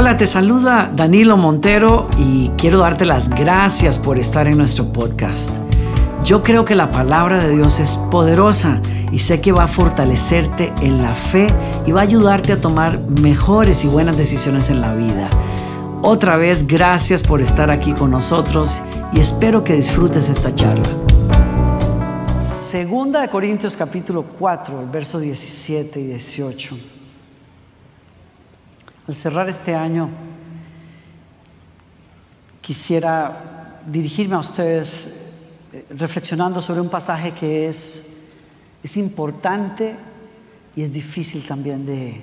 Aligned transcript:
Hola, 0.00 0.16
te 0.16 0.26
saluda 0.26 0.90
Danilo 0.96 1.36
Montero 1.36 2.08
y 2.16 2.48
quiero 2.56 2.78
darte 2.78 3.04
las 3.04 3.28
gracias 3.28 3.98
por 3.98 4.18
estar 4.18 4.48
en 4.48 4.56
nuestro 4.56 4.94
podcast. 4.94 5.50
Yo 6.24 6.42
creo 6.42 6.64
que 6.64 6.74
la 6.74 6.90
palabra 6.90 7.36
de 7.36 7.54
Dios 7.54 7.78
es 7.80 7.98
poderosa 8.10 8.80
y 9.12 9.18
sé 9.18 9.42
que 9.42 9.52
va 9.52 9.64
a 9.64 9.66
fortalecerte 9.66 10.72
en 10.80 11.02
la 11.02 11.14
fe 11.14 11.48
y 11.86 11.92
va 11.92 12.00
a 12.00 12.04
ayudarte 12.04 12.54
a 12.54 12.60
tomar 12.62 12.98
mejores 13.20 13.84
y 13.84 13.88
buenas 13.88 14.16
decisiones 14.16 14.70
en 14.70 14.80
la 14.80 14.94
vida. 14.94 15.28
Otra 16.00 16.38
vez, 16.38 16.66
gracias 16.66 17.22
por 17.22 17.42
estar 17.42 17.70
aquí 17.70 17.92
con 17.92 18.10
nosotros 18.10 18.80
y 19.12 19.20
espero 19.20 19.64
que 19.64 19.74
disfrutes 19.74 20.30
esta 20.30 20.54
charla. 20.54 20.88
Segunda 22.42 23.20
de 23.20 23.28
Corintios 23.28 23.76
capítulo 23.76 24.24
4, 24.38 24.80
el 24.80 24.88
verso 24.88 25.20
17 25.20 26.00
y 26.00 26.06
18. 26.06 26.99
Al 29.10 29.16
cerrar 29.16 29.48
este 29.48 29.74
año, 29.74 30.08
quisiera 32.60 33.80
dirigirme 33.84 34.36
a 34.36 34.38
ustedes 34.38 35.16
eh, 35.72 35.84
reflexionando 35.98 36.60
sobre 36.60 36.80
un 36.80 36.88
pasaje 36.88 37.32
que 37.32 37.66
es, 37.66 38.06
es 38.84 38.96
importante 38.96 39.96
y 40.76 40.82
es 40.82 40.92
difícil 40.92 41.44
también 41.44 41.84
de, 41.84 42.20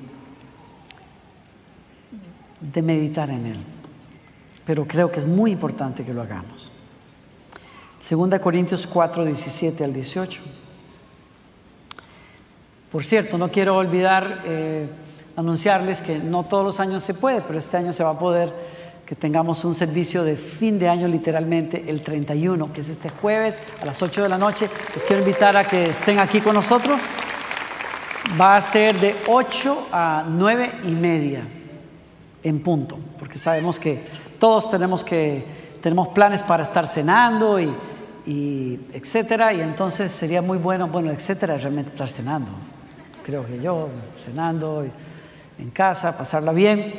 de 2.61 2.81
meditar 2.81 3.31
en 3.31 3.47
él. 3.47 3.59
Pero 4.65 4.87
creo 4.87 5.11
que 5.11 5.19
es 5.19 5.25
muy 5.25 5.51
importante 5.51 6.05
que 6.05 6.13
lo 6.13 6.21
hagamos. 6.21 6.71
Segunda 7.99 8.39
Corintios 8.39 8.87
4, 8.87 9.25
17 9.25 9.83
al 9.83 9.91
18. 9.91 10.41
Por 12.89 13.03
cierto, 13.03 13.37
no 13.37 13.51
quiero 13.51 13.75
olvidar 13.75 14.43
eh, 14.45 14.87
anunciarles 15.37 16.01
que 16.01 16.17
no 16.17 16.43
todos 16.43 16.65
los 16.65 16.79
años 16.79 17.03
se 17.03 17.13
puede, 17.13 17.41
pero 17.41 17.59
este 17.59 17.77
año 17.77 17.93
se 17.93 18.03
va 18.03 18.09
a 18.09 18.19
poder 18.19 18.51
que 19.05 19.15
tengamos 19.15 19.63
un 19.63 19.75
servicio 19.75 20.23
de 20.23 20.35
fin 20.35 20.79
de 20.79 20.89
año 20.89 21.07
literalmente 21.07 21.85
el 21.87 22.01
31, 22.01 22.73
que 22.73 22.81
es 22.81 22.89
este 22.89 23.09
jueves 23.09 23.55
a 23.79 23.85
las 23.85 24.01
8 24.01 24.23
de 24.23 24.29
la 24.29 24.37
noche. 24.37 24.67
Les 24.95 25.05
quiero 25.05 25.21
invitar 25.21 25.55
a 25.55 25.63
que 25.63 25.91
estén 25.91 26.19
aquí 26.19 26.41
con 26.41 26.55
nosotros. 26.55 27.07
Va 28.39 28.55
a 28.55 28.61
ser 28.61 28.99
de 28.99 29.15
8 29.27 29.87
a 29.91 30.25
9 30.27 30.79
y 30.83 30.87
media 30.87 31.47
en 32.43 32.59
punto, 32.59 32.97
porque 33.19 33.37
sabemos 33.37 33.79
que 33.79 34.03
todos 34.39 34.69
tenemos 34.71 35.03
que 35.03 35.45
tenemos 35.81 36.09
planes 36.09 36.41
para 36.41 36.63
estar 36.63 36.87
cenando 36.87 37.59
y, 37.59 37.71
y 38.25 38.79
etcétera, 38.91 39.53
y 39.53 39.61
entonces 39.61 40.11
sería 40.11 40.41
muy 40.41 40.57
bueno, 40.57 40.87
bueno, 40.87 41.11
etcétera, 41.11 41.57
realmente 41.57 41.91
estar 41.91 42.09
cenando. 42.09 42.49
Creo 43.23 43.45
que 43.45 43.61
yo 43.61 43.89
cenando 44.25 44.83
en 45.59 45.69
casa, 45.71 46.17
pasarla 46.17 46.51
bien. 46.51 46.93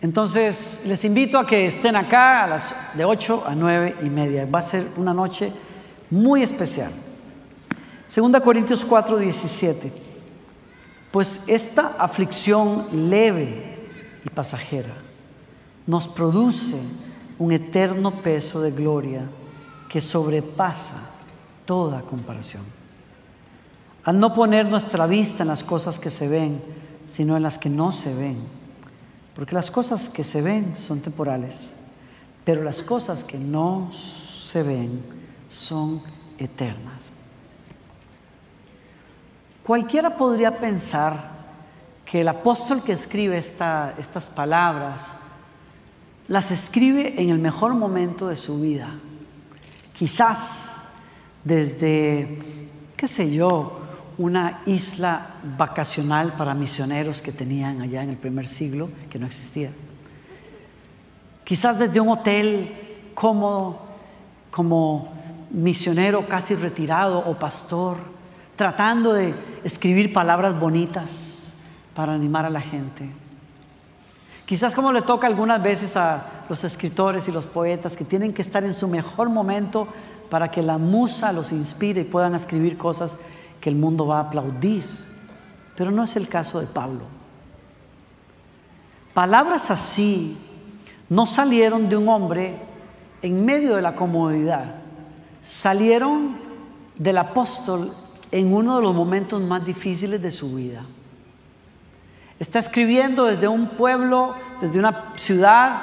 Entonces, 0.00 0.80
les 0.84 1.04
invito 1.04 1.38
a 1.38 1.46
que 1.46 1.66
estén 1.66 1.96
acá 1.96 2.44
a 2.44 2.46
las 2.46 2.74
de 2.94 3.04
8 3.04 3.44
a 3.46 3.54
9 3.54 3.96
y 4.02 4.10
media. 4.10 4.46
Va 4.46 4.60
a 4.60 4.62
ser 4.62 4.86
una 4.96 5.12
noche 5.12 5.52
muy 6.10 6.42
especial. 6.42 6.92
Segunda 8.06 8.40
Corintios 8.40 8.84
4, 8.84 9.18
17. 9.18 9.92
Pues 11.10 11.44
esta 11.48 11.96
aflicción 11.98 12.86
leve 13.10 13.78
y 14.24 14.28
pasajera 14.30 14.94
nos 15.86 16.06
produce 16.06 16.76
un 17.38 17.52
eterno 17.52 18.22
peso 18.22 18.60
de 18.60 18.70
gloria 18.70 19.22
que 19.88 20.00
sobrepasa 20.00 21.10
toda 21.64 22.02
comparación. 22.02 22.62
Al 24.04 24.20
no 24.20 24.34
poner 24.34 24.66
nuestra 24.66 25.06
vista 25.06 25.42
en 25.42 25.48
las 25.48 25.64
cosas 25.64 25.98
que 25.98 26.10
se 26.10 26.28
ven, 26.28 26.60
sino 27.10 27.36
en 27.36 27.42
las 27.42 27.58
que 27.58 27.68
no 27.68 27.92
se 27.92 28.14
ven. 28.14 28.38
Porque 29.34 29.54
las 29.54 29.70
cosas 29.70 30.08
que 30.08 30.24
se 30.24 30.42
ven 30.42 30.76
son 30.76 31.00
temporales, 31.00 31.68
pero 32.44 32.62
las 32.62 32.82
cosas 32.82 33.24
que 33.24 33.38
no 33.38 33.90
se 33.92 34.62
ven 34.62 35.02
son 35.48 36.00
eternas. 36.38 37.10
Cualquiera 39.62 40.16
podría 40.16 40.58
pensar 40.58 41.38
que 42.04 42.22
el 42.22 42.28
apóstol 42.28 42.82
que 42.82 42.92
escribe 42.92 43.38
estas 43.38 44.28
palabras 44.34 45.12
las 46.26 46.50
escribe 46.50 47.20
en 47.20 47.30
el 47.30 47.38
mejor 47.38 47.74
momento 47.74 48.28
de 48.28 48.36
su 48.36 48.60
vida. 48.60 48.88
Quizás 49.94 50.84
desde, 51.44 52.38
qué 52.96 53.08
sé 53.08 53.30
yo, 53.30 53.80
una 54.18 54.62
isla 54.66 55.34
vacacional 55.56 56.32
para 56.32 56.52
misioneros 56.52 57.22
que 57.22 57.32
tenían 57.32 57.80
allá 57.80 58.02
en 58.02 58.10
el 58.10 58.16
primer 58.16 58.46
siglo, 58.46 58.90
que 59.08 59.18
no 59.18 59.26
existía. 59.26 59.70
Quizás 61.44 61.78
desde 61.78 62.00
un 62.00 62.08
hotel 62.08 62.74
cómodo, 63.14 63.80
como 64.50 65.08
misionero 65.50 66.26
casi 66.26 66.54
retirado 66.54 67.18
o 67.18 67.38
pastor, 67.38 67.96
tratando 68.56 69.12
de 69.12 69.34
escribir 69.62 70.12
palabras 70.12 70.58
bonitas 70.58 71.10
para 71.94 72.12
animar 72.12 72.44
a 72.44 72.50
la 72.50 72.60
gente. 72.60 73.08
Quizás 74.44 74.74
como 74.74 74.92
le 74.92 75.02
toca 75.02 75.26
algunas 75.26 75.62
veces 75.62 75.96
a 75.96 76.44
los 76.48 76.64
escritores 76.64 77.28
y 77.28 77.32
los 77.32 77.46
poetas 77.46 77.96
que 77.96 78.04
tienen 78.04 78.32
que 78.32 78.42
estar 78.42 78.64
en 78.64 78.74
su 78.74 78.88
mejor 78.88 79.28
momento 79.28 79.86
para 80.30 80.50
que 80.50 80.62
la 80.62 80.78
musa 80.78 81.32
los 81.32 81.52
inspire 81.52 82.00
y 82.00 82.04
puedan 82.04 82.34
escribir 82.34 82.76
cosas 82.76 83.18
que 83.60 83.68
el 83.70 83.76
mundo 83.76 84.06
va 84.06 84.18
a 84.18 84.22
aplaudir. 84.22 84.84
Pero 85.76 85.90
no 85.90 86.04
es 86.04 86.16
el 86.16 86.28
caso 86.28 86.60
de 86.60 86.66
Pablo. 86.66 87.02
Palabras 89.14 89.70
así 89.70 90.36
no 91.08 91.26
salieron 91.26 91.88
de 91.88 91.96
un 91.96 92.08
hombre 92.08 92.56
en 93.22 93.44
medio 93.44 93.76
de 93.76 93.82
la 93.82 93.96
comodidad, 93.96 94.76
salieron 95.42 96.36
del 96.96 97.18
apóstol 97.18 97.92
en 98.30 98.52
uno 98.52 98.76
de 98.76 98.82
los 98.82 98.94
momentos 98.94 99.40
más 99.42 99.64
difíciles 99.64 100.20
de 100.20 100.30
su 100.30 100.54
vida. 100.54 100.82
Está 102.38 102.58
escribiendo 102.58 103.24
desde 103.24 103.48
un 103.48 103.70
pueblo, 103.70 104.34
desde 104.60 104.78
una 104.78 105.12
ciudad 105.16 105.80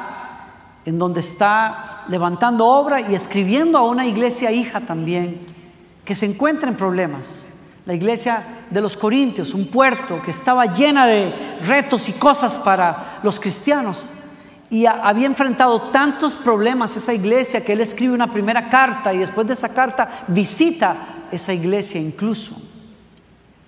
en 0.86 1.00
donde 1.00 1.19
está 1.19 2.06
levantando 2.07 2.66
obra 2.68 3.02
y 3.02 3.16
escribiendo 3.16 3.78
a 3.78 3.84
una 3.84 4.06
iglesia 4.06 4.52
hija 4.52 4.81
también 4.81 5.42
que 6.06 6.16
se 6.16 6.25
encuentra 6.25 6.69
en 6.69 6.78
problemas 6.78 7.44
la 7.85 7.94
iglesia 7.94 8.44
de 8.69 8.81
los 8.81 8.97
Corintios, 8.97 9.53
un 9.53 9.68
puerto 9.68 10.22
que 10.22 10.31
estaba 10.31 10.66
llena 10.73 11.06
de 11.06 11.34
retos 11.63 12.09
y 12.09 12.13
cosas 12.13 12.57
para 12.57 13.19
los 13.22 13.40
cristianos. 13.40 14.07
Y 14.69 14.88
había 14.88 15.28
enfrentado 15.28 15.79
tantos 15.91 16.35
problemas 16.35 16.97
esa 16.97 17.13
iglesia 17.13 17.63
que 17.63 17.74
él 17.74 17.81
escribe 17.81 18.13
una 18.13 18.31
primera 18.31 18.69
carta 18.69 19.13
y 19.13 19.19
después 19.19 19.45
de 19.45 19.53
esa 19.53 19.69
carta 19.69 20.25
visita 20.28 20.95
esa 21.31 21.53
iglesia 21.53 22.01
incluso. 22.01 22.56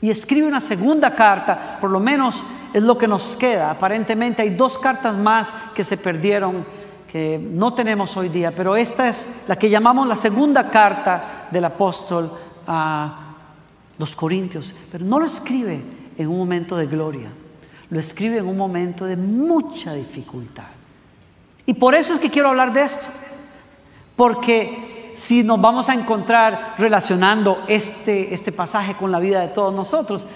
Y 0.02 0.10
escribe 0.10 0.48
una 0.48 0.62
segunda 0.62 1.14
carta, 1.16 1.78
por 1.80 1.92
lo 1.92 2.00
menos 2.00 2.44
es 2.74 2.82
lo 2.82 2.98
que 2.98 3.08
nos 3.08 3.36
queda. 3.36 3.72
Aparentemente 3.72 4.42
hay 4.42 4.50
dos 4.52 4.80
cartas 4.80 5.16
más 5.16 5.54
que 5.76 5.84
se 5.84 5.98
perdieron, 5.98 6.66
que 7.12 7.40
no 7.40 7.74
tenemos 7.74 8.18
hoy 8.18 8.30
día, 8.30 8.52
pero 8.52 8.76
esta 8.76 9.08
es 9.08 9.28
la 9.48 9.56
que 9.56 9.70
llamamos 9.70 10.08
la 10.08 10.16
segunda 10.16 10.70
carta 10.70 11.48
del 11.52 11.66
apóstol 11.66 12.32
a 12.68 13.27
los 13.98 14.16
Corintios, 14.16 14.74
pero 14.92 15.06
no 15.06 15.20
lo 15.20 15.26
escribe 15.26 15.82
en 16.18 16.28
un 16.28 16.38
momento 16.38 16.78
de 16.78 16.88
gloria, 16.88 17.30
lo 17.90 18.00
escribe 18.00 18.38
en 18.38 18.48
un 18.48 18.58
momento 18.58 19.06
de 19.06 19.16
mucha 19.16 19.94
dificultad. 19.94 20.68
Y 21.66 21.74
por 21.74 21.96
eso 21.96 22.14
es 22.14 22.20
que 22.20 22.30
quiero 22.30 22.50
hablar 22.50 22.74
de 22.74 22.82
esto, 22.82 23.08
porque 24.16 25.14
si 25.16 25.44
nos 25.44 25.60
vamos 25.60 25.90
a 25.90 25.94
encontrar 25.94 26.76
relacionando 26.78 27.64
este, 27.68 28.34
este 28.34 28.52
pasaje 28.52 28.96
con 28.96 29.12
la 29.12 29.20
vida 29.20 29.42
de 29.42 29.48
todos 29.50 29.74
nosotros, 29.74 30.28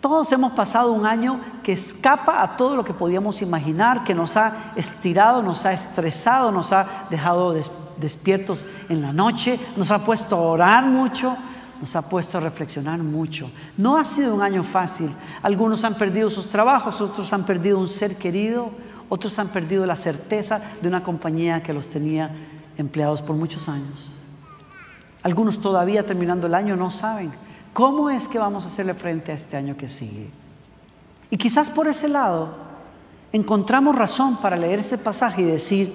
todos 0.00 0.30
hemos 0.30 0.52
pasado 0.52 0.92
un 0.92 1.06
año 1.06 1.40
que 1.64 1.72
escapa 1.72 2.42
a 2.42 2.56
todo 2.56 2.76
lo 2.76 2.84
que 2.84 2.94
podíamos 2.94 3.42
imaginar, 3.42 4.04
que 4.04 4.14
nos 4.14 4.36
ha 4.36 4.72
estirado, 4.76 5.42
nos 5.42 5.64
ha 5.64 5.72
estresado, 5.72 6.52
nos 6.52 6.72
ha 6.72 7.06
dejado 7.10 7.54
despiertos 7.96 8.66
en 8.88 9.02
la 9.02 9.12
noche, 9.12 9.58
nos 9.74 9.90
ha 9.90 10.04
puesto 10.04 10.36
a 10.36 10.42
orar 10.42 10.84
mucho, 10.84 11.36
nos 11.80 11.94
ha 11.96 12.08
puesto 12.08 12.38
a 12.38 12.40
reflexionar 12.40 12.98
mucho. 12.98 13.50
No 13.76 13.96
ha 13.96 14.04
sido 14.04 14.34
un 14.34 14.42
año 14.42 14.62
fácil. 14.62 15.10
Algunos 15.42 15.84
han 15.84 15.94
perdido 15.94 16.30
sus 16.30 16.48
trabajos, 16.48 17.00
otros 17.00 17.32
han 17.32 17.44
perdido 17.44 17.78
un 17.78 17.88
ser 17.88 18.16
querido, 18.16 18.70
otros 19.08 19.38
han 19.38 19.48
perdido 19.48 19.86
la 19.86 19.96
certeza 19.96 20.60
de 20.80 20.88
una 20.88 21.02
compañía 21.02 21.62
que 21.62 21.72
los 21.72 21.88
tenía 21.88 22.30
empleados 22.76 23.22
por 23.22 23.36
muchos 23.36 23.68
años. 23.68 24.14
Algunos 25.22 25.60
todavía 25.60 26.06
terminando 26.06 26.46
el 26.46 26.54
año 26.54 26.76
no 26.76 26.90
saben 26.90 27.32
cómo 27.72 28.10
es 28.10 28.28
que 28.28 28.38
vamos 28.38 28.64
a 28.64 28.68
hacerle 28.68 28.94
frente 28.94 29.32
a 29.32 29.34
este 29.34 29.56
año 29.56 29.76
que 29.76 29.88
sigue. 29.88 30.30
Y 31.30 31.36
quizás 31.36 31.68
por 31.68 31.88
ese 31.88 32.08
lado 32.08 32.54
encontramos 33.32 33.96
razón 33.96 34.36
para 34.36 34.56
leer 34.56 34.78
este 34.78 34.98
pasaje 34.98 35.42
y 35.42 35.46
decir, 35.46 35.92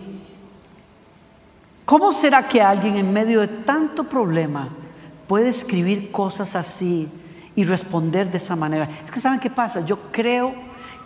¿cómo 1.85 2.11
será 2.11 2.47
que 2.47 2.61
alguien 2.61 2.97
en 2.97 3.11
medio 3.11 3.39
de 3.41 3.47
tanto 3.47 4.03
problema 4.03 4.69
puede 5.31 5.47
escribir 5.47 6.11
cosas 6.11 6.57
así 6.57 7.07
y 7.55 7.63
responder 7.63 8.29
de 8.29 8.35
esa 8.35 8.57
manera. 8.57 8.89
Es 9.05 9.09
que 9.09 9.21
saben 9.21 9.39
qué 9.39 9.49
pasa, 9.49 9.79
yo 9.79 10.11
creo, 10.11 10.53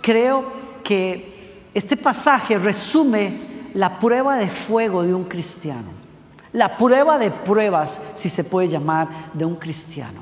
creo 0.01 0.51
que 0.83 1.67
este 1.75 1.95
pasaje 1.95 2.57
resume 2.57 3.31
la 3.75 3.99
prueba 3.99 4.37
de 4.37 4.49
fuego 4.49 5.03
de 5.03 5.13
un 5.13 5.25
cristiano. 5.25 5.91
La 6.53 6.75
prueba 6.75 7.19
de 7.19 7.29
pruebas, 7.29 8.01
si 8.15 8.27
se 8.29 8.43
puede 8.43 8.67
llamar, 8.67 9.29
de 9.31 9.45
un 9.45 9.57
cristiano. 9.57 10.21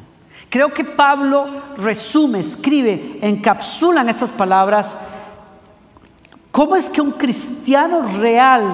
Creo 0.49 0.73
que 0.73 0.83
Pablo 0.83 1.77
resume, 1.77 2.41
escribe, 2.41 3.19
encapsula 3.21 4.01
en 4.01 4.09
estas 4.09 4.33
palabras 4.33 4.97
cómo 6.51 6.75
es 6.75 6.89
que 6.89 6.99
un 6.99 7.11
cristiano 7.11 8.01
real, 8.19 8.65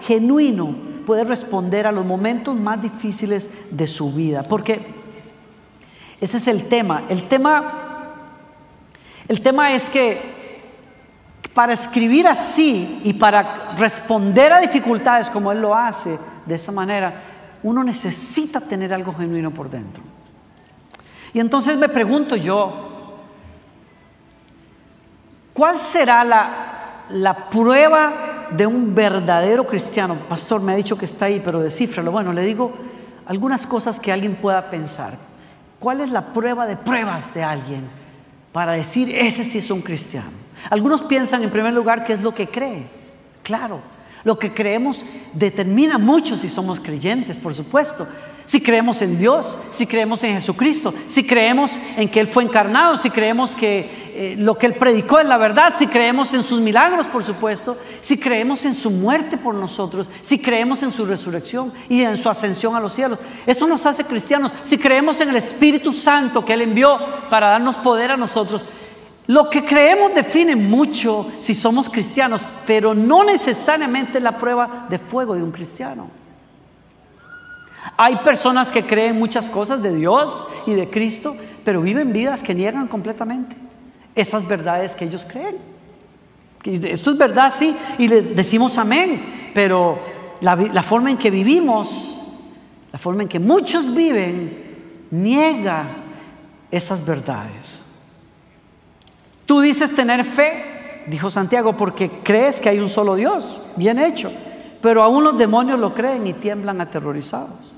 genuino, 0.00 0.89
puede 1.10 1.24
responder 1.24 1.88
a 1.88 1.90
los 1.90 2.06
momentos 2.06 2.54
más 2.54 2.80
difíciles 2.80 3.50
de 3.68 3.88
su 3.88 4.12
vida. 4.12 4.44
Porque 4.44 4.86
ese 6.20 6.36
es 6.36 6.46
el 6.46 6.68
tema. 6.68 7.02
El 7.08 7.26
tema, 7.26 8.12
el 9.26 9.40
tema 9.40 9.72
es 9.72 9.90
que 9.90 10.20
para 11.52 11.72
escribir 11.72 12.28
así 12.28 13.00
y 13.02 13.14
para 13.14 13.74
responder 13.76 14.52
a 14.52 14.60
dificultades 14.60 15.28
como 15.30 15.50
Él 15.50 15.60
lo 15.60 15.74
hace 15.74 16.16
de 16.46 16.54
esa 16.54 16.70
manera, 16.70 17.20
uno 17.64 17.82
necesita 17.82 18.60
tener 18.60 18.94
algo 18.94 19.12
genuino 19.12 19.50
por 19.50 19.68
dentro. 19.68 20.04
Y 21.34 21.40
entonces 21.40 21.76
me 21.76 21.88
pregunto 21.88 22.36
yo, 22.36 23.16
¿cuál 25.54 25.80
será 25.80 26.22
la, 26.22 27.04
la 27.08 27.50
prueba 27.50 28.39
de 28.56 28.66
un 28.66 28.94
verdadero 28.94 29.66
cristiano? 29.66 30.16
Pastor, 30.28 30.60
me 30.60 30.72
ha 30.72 30.76
dicho 30.76 30.96
que 30.96 31.04
está 31.04 31.26
ahí, 31.26 31.40
pero 31.44 31.60
descífralo. 31.60 32.12
Bueno, 32.12 32.32
le 32.32 32.42
digo 32.42 32.72
algunas 33.26 33.66
cosas 33.66 34.00
que 34.00 34.12
alguien 34.12 34.34
pueda 34.34 34.70
pensar. 34.70 35.16
¿Cuál 35.78 36.00
es 36.00 36.10
la 36.10 36.32
prueba 36.32 36.66
de 36.66 36.76
pruebas 36.76 37.32
de 37.32 37.42
alguien 37.42 37.88
para 38.52 38.72
decir, 38.72 39.14
ese 39.14 39.44
sí 39.44 39.58
es 39.58 39.70
un 39.70 39.80
cristiano? 39.80 40.30
Algunos 40.68 41.02
piensan 41.02 41.42
en 41.42 41.50
primer 41.50 41.72
lugar 41.72 42.04
qué 42.04 42.12
es 42.12 42.20
lo 42.20 42.34
que 42.34 42.48
cree. 42.48 42.86
Claro, 43.42 43.80
lo 44.24 44.38
que 44.38 44.52
creemos 44.52 45.04
determina 45.32 45.96
mucho 45.96 46.36
si 46.36 46.48
somos 46.48 46.80
creyentes, 46.80 47.38
por 47.38 47.54
supuesto. 47.54 48.06
Si 48.44 48.60
creemos 48.60 49.00
en 49.00 49.16
Dios, 49.16 49.58
si 49.70 49.86
creemos 49.86 50.24
en 50.24 50.34
Jesucristo, 50.34 50.92
si 51.06 51.24
creemos 51.24 51.78
en 51.96 52.08
que 52.08 52.18
Él 52.18 52.26
fue 52.26 52.42
encarnado, 52.42 52.96
si 52.96 53.08
creemos 53.08 53.54
que 53.54 53.99
eh, 54.12 54.34
lo 54.36 54.58
que 54.58 54.66
Él 54.66 54.74
predicó 54.74 55.20
es 55.20 55.26
la 55.26 55.36
verdad, 55.36 55.72
si 55.76 55.86
creemos 55.86 56.34
en 56.34 56.42
sus 56.42 56.60
milagros, 56.60 57.06
por 57.06 57.22
supuesto, 57.22 57.76
si 58.00 58.18
creemos 58.18 58.64
en 58.64 58.74
su 58.74 58.90
muerte 58.90 59.36
por 59.36 59.54
nosotros, 59.54 60.10
si 60.22 60.38
creemos 60.38 60.82
en 60.82 60.90
su 60.90 61.06
resurrección 61.06 61.72
y 61.88 62.02
en 62.02 62.16
su 62.16 62.28
ascensión 62.28 62.74
a 62.74 62.80
los 62.80 62.92
cielos. 62.92 63.18
Eso 63.46 63.68
nos 63.68 63.86
hace 63.86 64.04
cristianos. 64.04 64.52
Si 64.64 64.78
creemos 64.78 65.20
en 65.20 65.28
el 65.28 65.36
Espíritu 65.36 65.92
Santo 65.92 66.44
que 66.44 66.54
Él 66.54 66.62
envió 66.62 66.98
para 67.30 67.50
darnos 67.50 67.78
poder 67.78 68.10
a 68.10 68.16
nosotros, 68.16 68.64
lo 69.28 69.48
que 69.48 69.64
creemos 69.64 70.12
define 70.12 70.56
mucho 70.56 71.30
si 71.38 71.54
somos 71.54 71.88
cristianos, 71.88 72.46
pero 72.66 72.94
no 72.94 73.22
necesariamente 73.22 74.18
la 74.18 74.38
prueba 74.38 74.86
de 74.90 74.98
fuego 74.98 75.36
de 75.36 75.42
un 75.42 75.52
cristiano. 75.52 76.10
Hay 77.96 78.16
personas 78.16 78.72
que 78.72 78.82
creen 78.82 79.18
muchas 79.18 79.48
cosas 79.48 79.80
de 79.82 79.94
Dios 79.94 80.48
y 80.66 80.74
de 80.74 80.90
Cristo, 80.90 81.36
pero 81.64 81.80
viven 81.80 82.12
vidas 82.12 82.42
que 82.42 82.54
niegan 82.54 82.88
completamente 82.88 83.69
esas 84.14 84.46
verdades 84.46 84.94
que 84.94 85.04
ellos 85.04 85.26
creen. 85.30 85.56
Esto 86.64 87.10
es 87.10 87.18
verdad, 87.18 87.52
sí, 87.54 87.74
y 87.98 88.08
le 88.08 88.22
decimos 88.22 88.76
amén, 88.76 89.50
pero 89.54 89.98
la, 90.40 90.56
la 90.56 90.82
forma 90.82 91.10
en 91.10 91.16
que 91.16 91.30
vivimos, 91.30 92.20
la 92.92 92.98
forma 92.98 93.22
en 93.22 93.28
que 93.28 93.38
muchos 93.38 93.94
viven, 93.94 95.08
niega 95.10 95.86
esas 96.70 97.04
verdades. 97.04 97.82
Tú 99.46 99.60
dices 99.60 99.94
tener 99.94 100.24
fe, 100.24 101.04
dijo 101.06 101.30
Santiago, 101.30 101.76
porque 101.76 102.10
crees 102.22 102.60
que 102.60 102.68
hay 102.68 102.78
un 102.78 102.88
solo 102.88 103.16
Dios, 103.16 103.60
bien 103.76 103.98
hecho, 103.98 104.30
pero 104.82 105.02
aún 105.02 105.24
los 105.24 105.38
demonios 105.38 105.78
lo 105.78 105.94
creen 105.94 106.26
y 106.26 106.34
tiemblan 106.34 106.80
aterrorizados. 106.80 107.69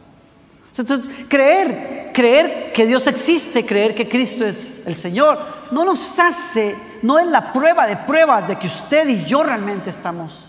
Entonces, 0.77 1.27
creer, 1.29 2.11
creer 2.15 2.73
que 2.73 2.87
Dios 2.87 3.07
existe, 3.07 3.67
creer 3.67 3.95
que 3.95 4.09
Cristo 4.09 4.45
es 4.45 4.81
el 4.87 4.97
Señor, 4.97 5.39
no 5.71 5.85
nos 5.85 6.19
hace, 6.19 6.75
no 7.03 7.19
es 7.19 7.27
la 7.27 7.53
prueba 7.53 7.87
de 7.87 7.97
pruebas 7.97 8.49
de 8.49 8.59
que 8.59 8.67
usted 8.67 9.09
y 9.09 9.25
yo 9.25 9.43
realmente 9.43 9.91
estamos 9.91 10.49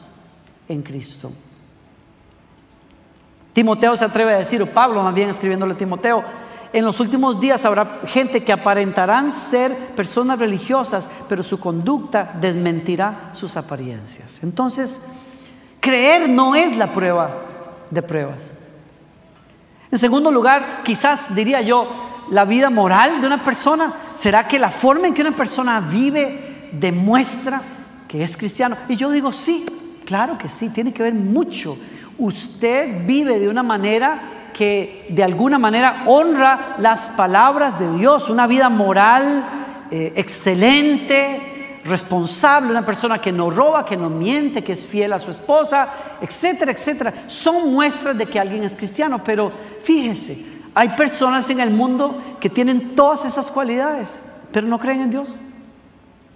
en 0.69 0.81
Cristo. 0.81 1.31
Timoteo 3.51 3.95
se 3.95 4.05
atreve 4.05 4.33
a 4.33 4.37
decir, 4.37 4.61
o 4.61 4.65
Pablo 4.65 5.03
más 5.03 5.13
bien 5.13 5.29
escribiéndole 5.29 5.73
a 5.73 5.77
Timoteo, 5.77 6.23
en 6.71 6.85
los 6.85 6.99
últimos 6.99 7.39
días 7.39 7.65
habrá 7.65 7.99
gente 8.07 8.43
que 8.43 8.51
aparentarán 8.51 9.31
ser 9.31 9.75
personas 9.95 10.39
religiosas, 10.39 11.07
pero 11.29 11.43
su 11.43 11.59
conducta 11.59 12.33
desmentirá 12.41 13.29
sus 13.33 13.55
apariencias. 13.57 14.41
Entonces, 14.41 15.05
creer 15.79 16.29
no 16.29 16.55
es 16.55 16.75
la 16.75 16.91
prueba 16.91 17.29
de 17.91 18.01
pruebas. 18.01 18.53
En 19.93 19.99
segundo 19.99 20.31
lugar, 20.31 20.81
quizás 20.83 21.35
diría 21.35 21.61
yo, 21.61 21.87
la 22.31 22.45
vida 22.45 22.71
moral 22.71 23.21
de 23.21 23.27
una 23.27 23.43
persona, 23.43 23.93
¿será 24.15 24.47
que 24.47 24.57
la 24.57 24.71
forma 24.71 25.05
en 25.05 25.13
que 25.13 25.21
una 25.21 25.35
persona 25.35 25.79
vive 25.81 26.71
demuestra 26.71 27.61
que 28.07 28.23
es 28.23 28.35
cristiano? 28.35 28.75
Y 28.89 28.95
yo 28.95 29.11
digo, 29.11 29.31
sí, 29.31 29.63
claro 30.03 30.35
que 30.39 30.49
sí, 30.49 30.71
tiene 30.71 30.91
que 30.91 31.03
ver 31.03 31.13
mucho. 31.13 31.77
Usted 32.17 33.05
vive 33.05 33.39
de 33.39 33.47
una 33.47 33.61
manera 33.61 34.49
que 34.51 35.05
de 35.09 35.23
alguna 35.23 35.59
manera 35.59 36.05
honra 36.07 36.75
las 36.79 37.09
palabras 37.09 37.79
de 37.79 37.95
Dios, 37.95 38.31
una 38.31 38.47
vida 38.47 38.69
moral 38.69 39.47
eh, 39.91 40.11
excelente, 40.15 41.52
responsable, 41.85 42.71
una 42.71 42.85
persona 42.85 43.19
que 43.19 43.31
no 43.31 43.49
roba, 43.49 43.85
que 43.85 43.97
no 43.97 44.09
miente, 44.09 44.63
que 44.63 44.71
es 44.71 44.85
fiel 44.85 45.13
a 45.13 45.19
su 45.19 45.31
esposa, 45.31 45.89
etcétera, 46.21 46.71
etcétera. 46.71 47.13
Son 47.27 47.71
muestras 47.71 48.17
de 48.17 48.25
que 48.25 48.39
alguien 48.39 48.63
es 48.63 48.75
cristiano, 48.75 49.23
pero 49.23 49.51
fíjese, 49.83 50.45
hay 50.73 50.89
personas 50.89 51.49
en 51.49 51.59
el 51.59 51.69
mundo 51.69 52.37
que 52.39 52.49
tienen 52.49 52.95
todas 52.95 53.25
esas 53.25 53.51
cualidades, 53.51 54.19
pero 54.51 54.67
no 54.67 54.79
creen 54.79 55.01
en 55.01 55.09
Dios. 55.09 55.35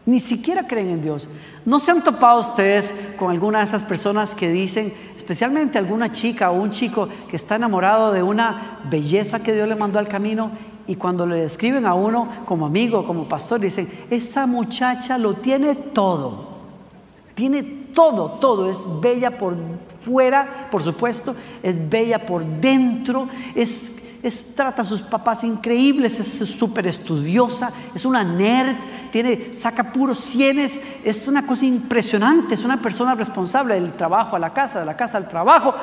Ni 0.06 0.20
siquiera 0.20 0.68
creen 0.68 0.90
en 0.90 1.02
Dios. 1.02 1.28
¿No 1.66 1.80
se 1.80 1.92
han 1.92 2.02
topado 2.02 2.40
ustedes 2.40 3.14
con 3.18 3.30
alguna 3.30 3.60
de 3.60 3.66
esas 3.66 3.84
personas 3.84 4.34
que 4.34 4.50
dicen, 4.50 4.94
especialmente 5.18 5.78
alguna 5.78 6.12
chica 6.12 6.50
o 6.50 6.62
un 6.62 6.72
chico 6.72 7.10
que 7.30 7.36
está 7.36 7.56
enamorado 7.56 8.14
de 8.14 8.24
una 8.24 8.80
belleza 8.90 9.40
que 9.40 9.54
Dios 9.54 9.68
le 9.68 9.76
mandó 9.76 10.00
al 10.00 10.08
camino 10.08 10.52
y 10.88 10.96
cuando 10.96 11.26
le 11.26 11.42
describen 11.42 11.86
a 11.86 11.94
uno 11.94 12.28
como 12.46 12.66
amigo, 12.66 13.06
como 13.06 13.28
pastor, 13.28 13.60
dicen, 13.60 13.90
esa 14.10 14.46
muchacha 14.46 15.18
lo 15.18 15.36
tiene 15.36 15.76
todo, 15.76 16.48
tiene 17.36 17.62
todo, 17.94 18.32
todo, 18.40 18.70
es 18.70 18.86
bella 19.02 19.38
por 19.38 19.56
fuera, 20.00 20.68
por 20.72 20.84
supuesto, 20.84 21.36
es 21.62 21.90
bella 21.90 22.26
por 22.26 22.46
dentro, 22.46 23.28
es, 23.54 23.92
trata 24.56 24.82
a 24.82 24.86
sus 24.86 25.02
papás 25.02 25.44
increíbles, 25.44 26.20
es 26.20 26.50
súper 26.50 26.88
estudiosa, 26.88 27.72
es 27.94 28.06
una 28.06 28.24
nerd, 28.24 28.76
tiene, 29.12 29.54
saca 29.54 29.92
puros 29.92 30.20
cienes, 30.20 30.80
es 31.04 31.28
una 31.28 31.46
cosa 31.46 31.66
impresionante, 31.66 32.54
es 32.54 32.64
una 32.64 32.82
persona 32.82 33.16
responsable 33.16 33.76
del 33.76 33.94
trabajo 33.94 34.36
a 34.36 34.40
la 34.40 34.54
casa, 34.54 34.80
de 34.80 34.86
la 34.86 34.96
casa 34.96 35.18
al 35.18 35.28
trabajo. 35.28 35.74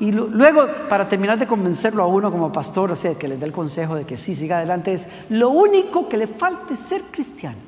Y 0.00 0.12
luego, 0.12 0.66
para 0.88 1.08
terminar 1.08 1.38
de 1.38 1.46
convencerlo 1.46 2.02
a 2.02 2.06
uno 2.06 2.30
como 2.30 2.52
pastor, 2.52 2.90
o 2.90 2.96
sea, 2.96 3.14
que 3.14 3.28
le 3.28 3.36
dé 3.36 3.46
el 3.46 3.52
consejo 3.52 3.94
de 3.94 4.04
que 4.04 4.16
sí, 4.16 4.34
siga 4.34 4.58
adelante, 4.58 4.92
es 4.92 5.06
lo 5.28 5.50
único 5.50 6.08
que 6.08 6.16
le 6.16 6.26
falta 6.26 6.72
es 6.72 6.80
ser 6.80 7.02
cristiano. 7.10 7.58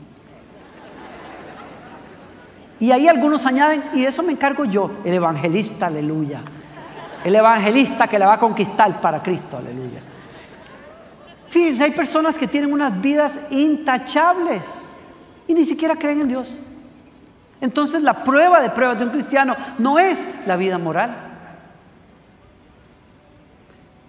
Y 2.78 2.90
ahí 2.90 3.08
algunos 3.08 3.46
añaden, 3.46 3.84
y 3.94 4.02
de 4.02 4.08
eso 4.08 4.22
me 4.22 4.32
encargo 4.32 4.64
yo, 4.64 4.90
el 5.04 5.14
evangelista, 5.14 5.86
aleluya. 5.86 6.40
El 7.24 7.34
evangelista 7.34 8.06
que 8.06 8.18
le 8.18 8.26
va 8.26 8.34
a 8.34 8.38
conquistar 8.38 9.00
para 9.00 9.22
Cristo, 9.22 9.56
aleluya. 9.56 10.00
Fíjense, 11.48 11.84
hay 11.84 11.92
personas 11.92 12.36
que 12.36 12.46
tienen 12.46 12.72
unas 12.72 13.00
vidas 13.00 13.32
intachables 13.50 14.62
y 15.48 15.54
ni 15.54 15.64
siquiera 15.64 15.96
creen 15.96 16.22
en 16.22 16.28
Dios. 16.28 16.54
Entonces 17.60 18.02
la 18.02 18.24
prueba 18.24 18.60
de 18.60 18.70
pruebas 18.70 18.98
de 18.98 19.04
un 19.04 19.10
cristiano 19.10 19.56
no 19.78 19.98
es 19.98 20.28
la 20.46 20.56
vida 20.56 20.76
moral. 20.76 21.25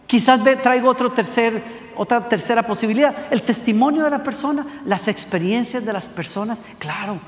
Quizás 0.08 0.42
traigo 0.64 0.90
otro 0.90 1.12
tercer, 1.12 1.62
otra 1.96 2.28
tercera 2.28 2.64
posibilidad, 2.64 3.14
el 3.30 3.44
testimonio 3.44 4.06
de 4.06 4.10
la 4.10 4.24
persona, 4.24 4.66
las 4.86 5.10
experiencias 5.10 5.84
de 5.84 5.92
las 5.92 6.08
personas. 6.08 6.62
Claro, 6.80 7.20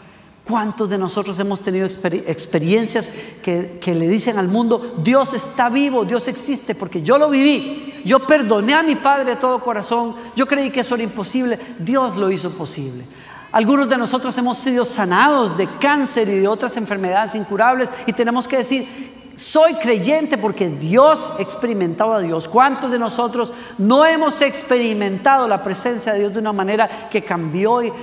¿cuántos 0.48 0.90
de 0.90 0.98
nosotros 0.98 1.38
hemos 1.40 1.62
tenido 1.62 1.86
experiencias 1.86 3.12
que, 3.44 3.80
que 3.82 3.94
le 3.94 4.08
dicen 4.08 4.40
al 4.40 4.48
mundo, 4.48 4.96
Dios 5.04 5.34
está 5.34 5.68
vivo, 5.68 6.06
Dios 6.06 6.30
existe, 6.30 6.74
porque 6.74 7.02
yo 7.02 7.18
lo 7.18 7.30
viví, 7.30 8.02
yo 8.06 8.20
perdoné 8.20 8.74
a 8.74 8.82
mi 8.82 8.96
padre 8.96 9.32
de 9.32 9.36
todo 9.36 9.62
corazón, 9.62 10.16
yo 10.38 10.48
creí 10.48 10.72
que 10.72 10.80
eso 10.80 10.96
era 10.96 11.04
imposible, 11.04 11.60
Dios 11.80 12.16
lo 12.16 12.32
hizo 12.32 12.50
posible. 12.52 13.04
Algunos 13.52 13.90
de 13.90 13.98
nosotros 13.98 14.38
hemos 14.38 14.60
sido 14.60 14.86
sanados 14.86 15.58
de 15.58 15.68
cáncer 15.80 16.30
y 16.30 16.40
de 16.40 16.48
otras 16.48 16.78
enfermedades 16.78 17.34
incurables 17.34 17.90
y 18.06 18.14
tenemos 18.14 18.48
que 18.48 18.58
decir, 18.58 19.09
soy 19.40 19.76
creyente 19.76 20.38
porque 20.38 20.68
Dios 20.68 21.32
experimentado 21.40 22.14
a 22.14 22.20
Dios. 22.20 22.48
¿Cuántos 22.48 22.92
de 22.92 23.00
nosotros 23.00 23.54
no 23.78 24.06
hemos 24.06 24.42
experimentado 24.42 25.48
la 25.48 25.64
presencia 25.64 26.12
de 26.12 26.20
Dios 26.20 26.34
de 26.34 26.40
una 26.40 26.52
manera 26.52 27.08
que 27.10 27.24
cambió 27.24 27.82
eh, 27.82 27.94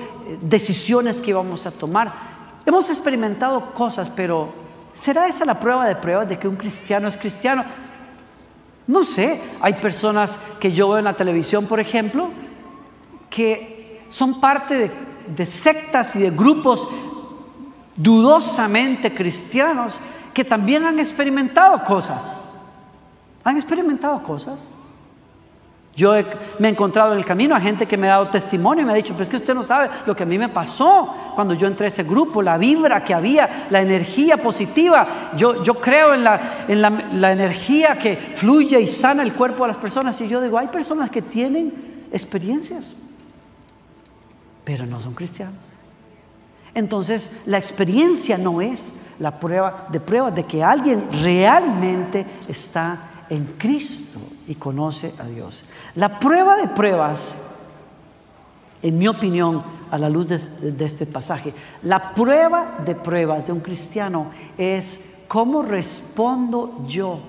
decisiones 0.41 1.21
que 1.21 1.31
íbamos 1.31 1.67
a 1.67 1.71
tomar? 1.71 2.37
hemos 2.65 2.91
experimentado 2.91 3.73
cosas, 3.75 4.11
pero 4.11 4.49
¿será 4.93 5.29
esa 5.29 5.45
la 5.45 5.61
prueba 5.61 5.87
de 5.87 5.95
pruebas 5.95 6.29
de 6.29 6.39
que 6.39 6.49
un 6.49 6.57
cristiano 6.57 7.07
es 7.07 7.17
cristiano? 7.17 7.65
No 8.87 9.03
sé, 9.05 9.41
hay 9.61 9.75
personas 9.75 10.39
que 10.59 10.73
yo 10.73 10.89
veo 10.89 10.99
en 10.99 11.05
la 11.05 11.15
televisión, 11.15 11.67
por 11.67 11.79
ejemplo, 11.79 12.31
que 13.31 14.03
son 14.09 14.41
parte 14.41 14.91
de 15.29 15.47
sectas 15.47 16.17
y 16.17 16.21
de 16.21 16.31
grupos 16.31 16.89
dudosamente 17.95 19.15
cristianos 19.15 20.01
que 20.37 20.45
también 20.45 20.85
han 20.85 20.99
experimentado 20.99 21.83
cosas. 21.83 22.23
Han 23.43 23.57
experimentado 23.57 24.23
cosas. 24.23 24.61
Yo 25.95 26.13
me 26.59 26.69
he 26.69 26.71
encontrado 26.71 27.13
en 27.13 27.19
el 27.19 27.25
camino 27.25 27.55
a 27.55 27.61
gente 27.61 27.87
que 27.87 27.97
me 27.97 28.07
ha 28.07 28.17
dado 28.17 28.29
testimonio 28.29 28.83
y 28.83 28.85
me 28.85 28.93
ha 28.93 28.97
dicho, 28.97 29.15
pero 29.15 29.23
es 29.23 29.31
que 29.31 29.37
usted 29.37 29.55
no 29.55 29.63
sabe 29.63 29.89
lo 30.05 30.15
que 30.15 30.25
a 30.25 30.27
mí 30.27 30.37
me 30.37 30.51
pasó 30.51 31.33
cuando 31.35 31.55
yo 31.55 31.67
entré 31.67 31.87
a 31.87 31.89
ese 31.89 32.03
grupo, 32.03 32.43
la 32.43 32.59
vibra 32.59 33.03
que 33.03 33.15
había, 33.15 33.67
la 33.71 33.81
energía 33.81 34.37
positiva. 34.37 35.31
Yo, 35.39 35.63
yo 35.63 35.77
creo 35.77 36.13
en, 36.13 36.23
la, 36.23 36.67
en 36.69 36.83
la 36.83 37.33
energía 37.33 37.99
que 37.99 38.19
fluye 38.19 38.79
y 38.79 38.87
sana 38.87 39.23
el 39.23 39.33
cuerpo 39.33 39.65
de 39.65 39.69
las 39.69 39.79
personas. 39.79 40.21
Y 40.21 40.29
yo 40.29 40.43
digo, 40.43 40.59
hay 40.59 40.69
personas 40.69 41.11
que 41.11 41.23
tienen 41.23 41.73
experiencias, 42.13 42.95
pero 44.65 44.85
no 44.85 45.01
son 45.01 45.15
cristianos. 45.15 45.55
Entonces, 46.75 47.31
la 47.47 47.57
experiencia 47.57 48.37
no 48.37 48.61
es 48.61 48.85
la 49.19 49.39
prueba 49.39 49.87
de 49.91 50.01
prueba 50.01 50.31
de 50.31 50.45
que 50.45 50.63
alguien 50.63 51.09
realmente 51.23 52.27
está 52.49 53.25
en 53.29 53.45
Cristo 53.59 54.21
y 54.47 54.55
conoce 54.55 55.15
a 55.19 55.25
Dios. 55.25 55.63
La 55.95 56.19
prueba 56.19 56.57
de 56.57 56.69
pruebas, 56.69 57.49
en 58.83 58.99
mi 58.99 59.09
opinión, 59.09 59.63
a 59.91 59.99
la 59.99 60.09
luz 60.09 60.29
de, 60.29 60.85
este 60.85 61.07
pasaje, 61.07 61.53
la 61.83 62.15
prueba 62.15 62.79
de 62.85 62.95
pruebas 62.95 63.47
de 63.47 63.53
un 63.53 63.61
cristiano 63.61 64.31
es 64.59 65.01
cómo 65.29 65.63
respondo 65.63 66.85
yo 66.87 67.21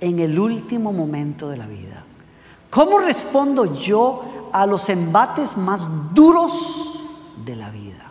en 0.00 0.18
el 0.20 0.38
último 0.38 0.92
momento 0.92 1.48
de 1.48 1.56
la 1.56 1.66
vida. 1.66 2.04
¿Cómo 2.70 2.98
respondo 2.98 3.74
yo 3.74 4.50
a 4.52 4.66
los 4.66 4.88
embates 4.88 5.56
más 5.56 5.86
duros 6.12 7.00
de 7.44 7.56
la 7.56 7.70
vida? 7.70 8.10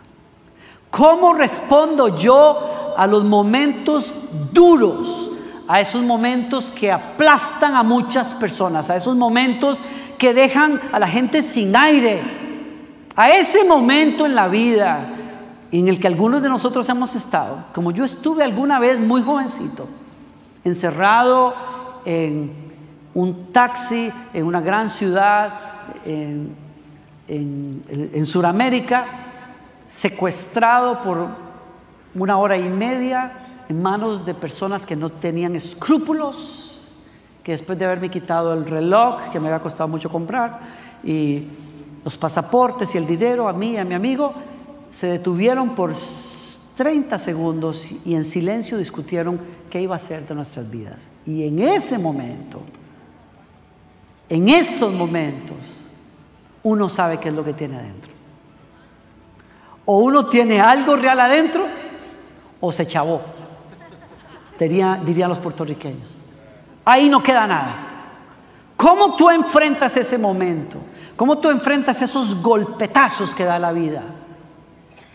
¿Cómo 0.90 1.34
respondo 1.34 2.16
yo 2.16 2.75
a 2.96 3.06
los 3.06 3.24
momentos 3.24 4.14
duros? 4.52 5.30
A 5.68 5.80
esos 5.80 6.02
momentos 6.02 6.70
que 6.70 6.92
aplastan 6.92 7.74
a 7.74 7.82
muchas 7.82 8.32
personas, 8.34 8.88
a 8.88 8.96
esos 8.96 9.16
momentos 9.16 9.82
que 10.16 10.32
dejan 10.32 10.80
a 10.92 10.98
la 10.98 11.08
gente 11.08 11.42
sin 11.42 11.74
aire, 11.74 12.22
a 13.16 13.30
ese 13.30 13.64
momento 13.64 14.26
en 14.26 14.34
la 14.34 14.46
vida 14.46 15.08
en 15.72 15.88
el 15.88 15.98
que 15.98 16.06
algunos 16.06 16.40
de 16.42 16.48
nosotros 16.48 16.88
hemos 16.88 17.14
estado, 17.16 17.64
como 17.74 17.90
yo 17.90 18.04
estuve 18.04 18.44
alguna 18.44 18.78
vez 18.78 19.00
muy 19.00 19.22
jovencito, 19.22 19.88
encerrado 20.64 21.54
en 22.04 22.52
un 23.14 23.52
taxi 23.52 24.10
en 24.34 24.44
una 24.44 24.60
gran 24.60 24.88
ciudad 24.88 25.54
en, 26.04 26.54
en 27.28 28.26
Sudamérica, 28.26 29.06
secuestrado 29.86 31.00
por 31.00 31.45
una 32.18 32.38
hora 32.38 32.56
y 32.56 32.68
media 32.68 33.32
en 33.68 33.82
manos 33.82 34.24
de 34.24 34.34
personas 34.34 34.86
que 34.86 34.96
no 34.96 35.10
tenían 35.10 35.56
escrúpulos, 35.56 36.82
que 37.42 37.52
después 37.52 37.78
de 37.78 37.84
haberme 37.84 38.10
quitado 38.10 38.52
el 38.52 38.64
reloj, 38.64 39.30
que 39.30 39.38
me 39.38 39.48
había 39.48 39.60
costado 39.60 39.88
mucho 39.88 40.10
comprar, 40.10 40.60
y 41.04 41.44
los 42.04 42.16
pasaportes 42.16 42.94
y 42.94 42.98
el 42.98 43.06
dinero 43.06 43.48
a 43.48 43.52
mí 43.52 43.72
y 43.72 43.76
a 43.76 43.84
mi 43.84 43.94
amigo, 43.94 44.32
se 44.92 45.08
detuvieron 45.08 45.74
por 45.74 45.92
30 46.76 47.18
segundos 47.18 47.86
y 48.04 48.14
en 48.14 48.24
silencio 48.24 48.78
discutieron 48.78 49.40
qué 49.70 49.80
iba 49.80 49.94
a 49.94 49.96
hacer 49.96 50.26
de 50.26 50.34
nuestras 50.34 50.70
vidas. 50.70 51.08
Y 51.26 51.46
en 51.46 51.58
ese 51.60 51.98
momento, 51.98 52.60
en 54.28 54.48
esos 54.48 54.92
momentos, 54.92 55.56
uno 56.62 56.88
sabe 56.88 57.18
qué 57.18 57.28
es 57.28 57.34
lo 57.34 57.44
que 57.44 57.52
tiene 57.52 57.76
adentro. 57.76 58.12
O 59.84 59.98
uno 59.98 60.26
tiene 60.26 60.60
algo 60.60 60.96
real 60.96 61.20
adentro 61.20 61.66
o 62.60 62.72
se 62.72 62.86
chavó, 62.86 63.20
dirían 64.58 65.28
los 65.28 65.38
puertorriqueños. 65.38 66.08
Ahí 66.84 67.08
no 67.08 67.22
queda 67.22 67.46
nada. 67.46 67.74
¿Cómo 68.76 69.16
tú 69.16 69.30
enfrentas 69.30 69.96
ese 69.96 70.18
momento? 70.18 70.78
¿Cómo 71.16 71.38
tú 71.38 71.50
enfrentas 71.50 72.00
esos 72.02 72.42
golpetazos 72.42 73.34
que 73.34 73.44
da 73.44 73.58
la 73.58 73.72
vida? 73.72 74.02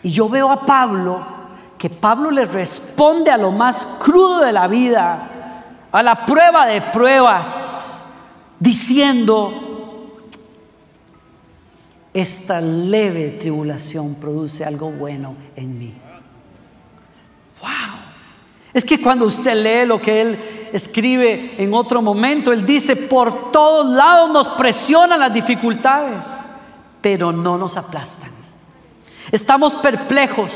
Y 0.02 0.10
yo 0.10 0.28
veo 0.28 0.50
a 0.50 0.60
Pablo, 0.66 1.24
que 1.78 1.88
Pablo 1.88 2.30
le 2.30 2.44
responde 2.44 3.30
a 3.30 3.36
lo 3.36 3.52
más 3.52 3.86
crudo 4.02 4.40
de 4.40 4.52
la 4.52 4.66
vida, 4.66 5.64
a 5.92 6.02
la 6.02 6.26
prueba 6.26 6.66
de 6.66 6.82
pruebas, 6.82 8.04
diciendo, 8.58 10.18
esta 12.12 12.60
leve 12.60 13.30
tribulación 13.40 14.16
produce 14.16 14.64
algo 14.64 14.90
bueno 14.90 15.36
en 15.56 15.78
mí. 15.78 15.94
Es 18.74 18.84
que 18.84 19.00
cuando 19.00 19.26
usted 19.26 19.54
lee 19.54 19.86
lo 19.86 20.00
que 20.00 20.20
él 20.20 20.70
escribe 20.72 21.54
en 21.58 21.74
otro 21.74 22.00
momento, 22.00 22.52
él 22.52 22.64
dice, 22.64 22.96
por 22.96 23.52
todos 23.52 23.94
lados 23.94 24.30
nos 24.30 24.48
presionan 24.48 25.20
las 25.20 25.32
dificultades, 25.32 26.26
pero 27.00 27.32
no 27.32 27.58
nos 27.58 27.76
aplastan. 27.76 28.30
Estamos 29.30 29.74
perplejos, 29.74 30.52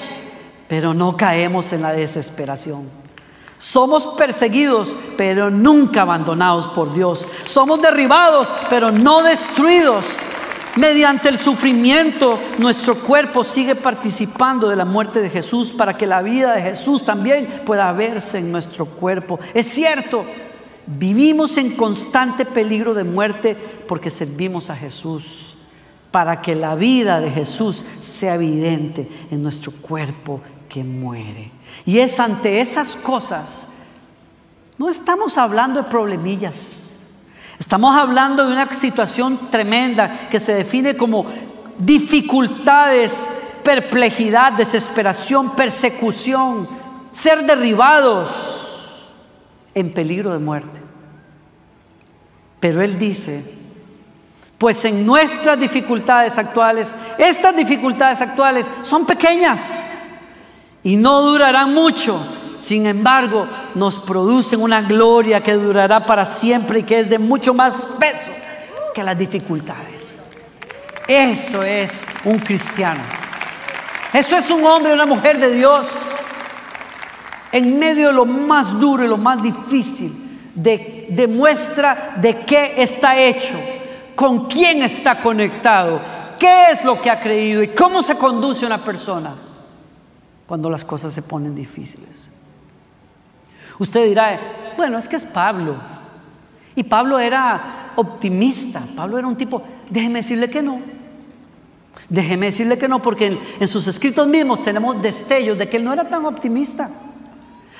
pero 0.68 0.94
no 0.94 1.16
caemos 1.16 1.72
en 1.72 1.82
la 1.82 1.92
desesperación. 1.92 2.88
Somos 3.58 4.06
perseguidos, 4.18 4.94
pero 5.16 5.50
nunca 5.50 6.02
abandonados 6.02 6.68
por 6.68 6.92
Dios. 6.92 7.26
Somos 7.46 7.80
derribados, 7.80 8.52
pero 8.68 8.90
no 8.90 9.22
destruidos. 9.22 10.18
Mediante 10.76 11.30
el 11.30 11.38
sufrimiento, 11.38 12.38
nuestro 12.58 13.00
cuerpo 13.02 13.42
sigue 13.44 13.74
participando 13.74 14.68
de 14.68 14.76
la 14.76 14.84
muerte 14.84 15.22
de 15.22 15.30
Jesús 15.30 15.72
para 15.72 15.96
que 15.96 16.06
la 16.06 16.20
vida 16.20 16.52
de 16.52 16.60
Jesús 16.60 17.02
también 17.02 17.62
pueda 17.64 17.90
verse 17.92 18.38
en 18.38 18.52
nuestro 18.52 18.84
cuerpo. 18.84 19.40
Es 19.54 19.66
cierto, 19.66 20.26
vivimos 20.86 21.56
en 21.56 21.76
constante 21.76 22.44
peligro 22.44 22.92
de 22.92 23.04
muerte 23.04 23.56
porque 23.88 24.10
servimos 24.10 24.68
a 24.68 24.76
Jesús, 24.76 25.56
para 26.10 26.42
que 26.42 26.54
la 26.54 26.74
vida 26.74 27.20
de 27.22 27.30
Jesús 27.30 27.82
sea 28.02 28.34
evidente 28.34 29.08
en 29.30 29.42
nuestro 29.42 29.72
cuerpo 29.72 30.42
que 30.68 30.84
muere. 30.84 31.52
Y 31.86 32.00
es 32.00 32.20
ante 32.20 32.60
esas 32.60 32.96
cosas, 32.96 33.62
no 34.76 34.90
estamos 34.90 35.38
hablando 35.38 35.82
de 35.82 35.88
problemillas. 35.88 36.85
Estamos 37.58 37.96
hablando 37.96 38.46
de 38.46 38.52
una 38.52 38.72
situación 38.74 39.50
tremenda 39.50 40.28
que 40.28 40.40
se 40.40 40.54
define 40.54 40.96
como 40.96 41.26
dificultades, 41.78 43.26
perplejidad, 43.62 44.52
desesperación, 44.52 45.56
persecución, 45.56 46.68
ser 47.12 47.46
derribados 47.46 49.12
en 49.74 49.92
peligro 49.92 50.32
de 50.32 50.38
muerte. 50.38 50.80
Pero 52.60 52.82
Él 52.82 52.98
dice, 52.98 53.42
pues 54.58 54.84
en 54.84 55.04
nuestras 55.06 55.58
dificultades 55.58 56.38
actuales, 56.38 56.94
estas 57.18 57.56
dificultades 57.56 58.20
actuales 58.20 58.70
son 58.82 59.06
pequeñas 59.06 59.72
y 60.82 60.96
no 60.96 61.20
durarán 61.22 61.74
mucho 61.74 62.20
sin 62.58 62.86
embargo, 62.86 63.46
nos 63.74 63.98
producen 63.98 64.62
una 64.62 64.82
gloria 64.82 65.42
que 65.42 65.54
durará 65.54 66.04
para 66.06 66.24
siempre 66.24 66.80
y 66.80 66.82
que 66.82 67.00
es 67.00 67.10
de 67.10 67.18
mucho 67.18 67.54
más 67.54 67.86
peso 67.98 68.30
que 68.94 69.02
las 69.02 69.16
dificultades. 69.16 70.14
Eso 71.06 71.62
es 71.62 72.02
un 72.24 72.38
cristiano. 72.38 73.02
Eso 74.12 74.36
es 74.36 74.50
un 74.50 74.64
hombre, 74.64 74.94
una 74.94 75.06
mujer 75.06 75.38
de 75.38 75.52
Dios. 75.52 76.12
En 77.52 77.78
medio 77.78 78.08
de 78.08 78.12
lo 78.12 78.26
más 78.26 78.78
duro 78.78 79.04
y 79.04 79.08
lo 79.08 79.16
más 79.16 79.42
difícil, 79.42 80.26
de, 80.54 81.06
demuestra 81.10 82.14
de 82.16 82.38
qué 82.40 82.82
está 82.82 83.18
hecho, 83.18 83.54
con 84.14 84.46
quién 84.46 84.82
está 84.82 85.20
conectado, 85.20 86.00
qué 86.38 86.70
es 86.72 86.84
lo 86.84 87.00
que 87.00 87.10
ha 87.10 87.20
creído 87.20 87.62
y 87.62 87.68
cómo 87.68 88.02
se 88.02 88.16
conduce 88.16 88.66
una 88.66 88.82
persona 88.82 89.34
cuando 90.46 90.70
las 90.70 90.84
cosas 90.84 91.12
se 91.12 91.22
ponen 91.22 91.54
difíciles. 91.54 92.30
Usted 93.78 94.06
dirá, 94.06 94.74
bueno, 94.76 94.98
es 94.98 95.08
que 95.08 95.16
es 95.16 95.24
Pablo. 95.24 95.76
Y 96.74 96.84
Pablo 96.84 97.18
era 97.18 97.92
optimista, 97.96 98.82
Pablo 98.94 99.18
era 99.18 99.26
un 99.26 99.36
tipo, 99.36 99.62
déjeme 99.88 100.20
decirle 100.20 100.50
que 100.50 100.62
no. 100.62 100.80
Déjeme 102.08 102.46
decirle 102.46 102.78
que 102.78 102.88
no, 102.88 103.00
porque 103.00 103.38
en, 103.58 103.68
sus 103.68 103.86
escritos 103.88 104.28
mismos 104.28 104.62
tenemos 104.62 105.00
destellos 105.02 105.58
de 105.58 105.68
que 105.68 105.78
él 105.78 105.84
no 105.84 105.92
era 105.92 106.08
tan 106.08 106.24
optimista. 106.24 106.90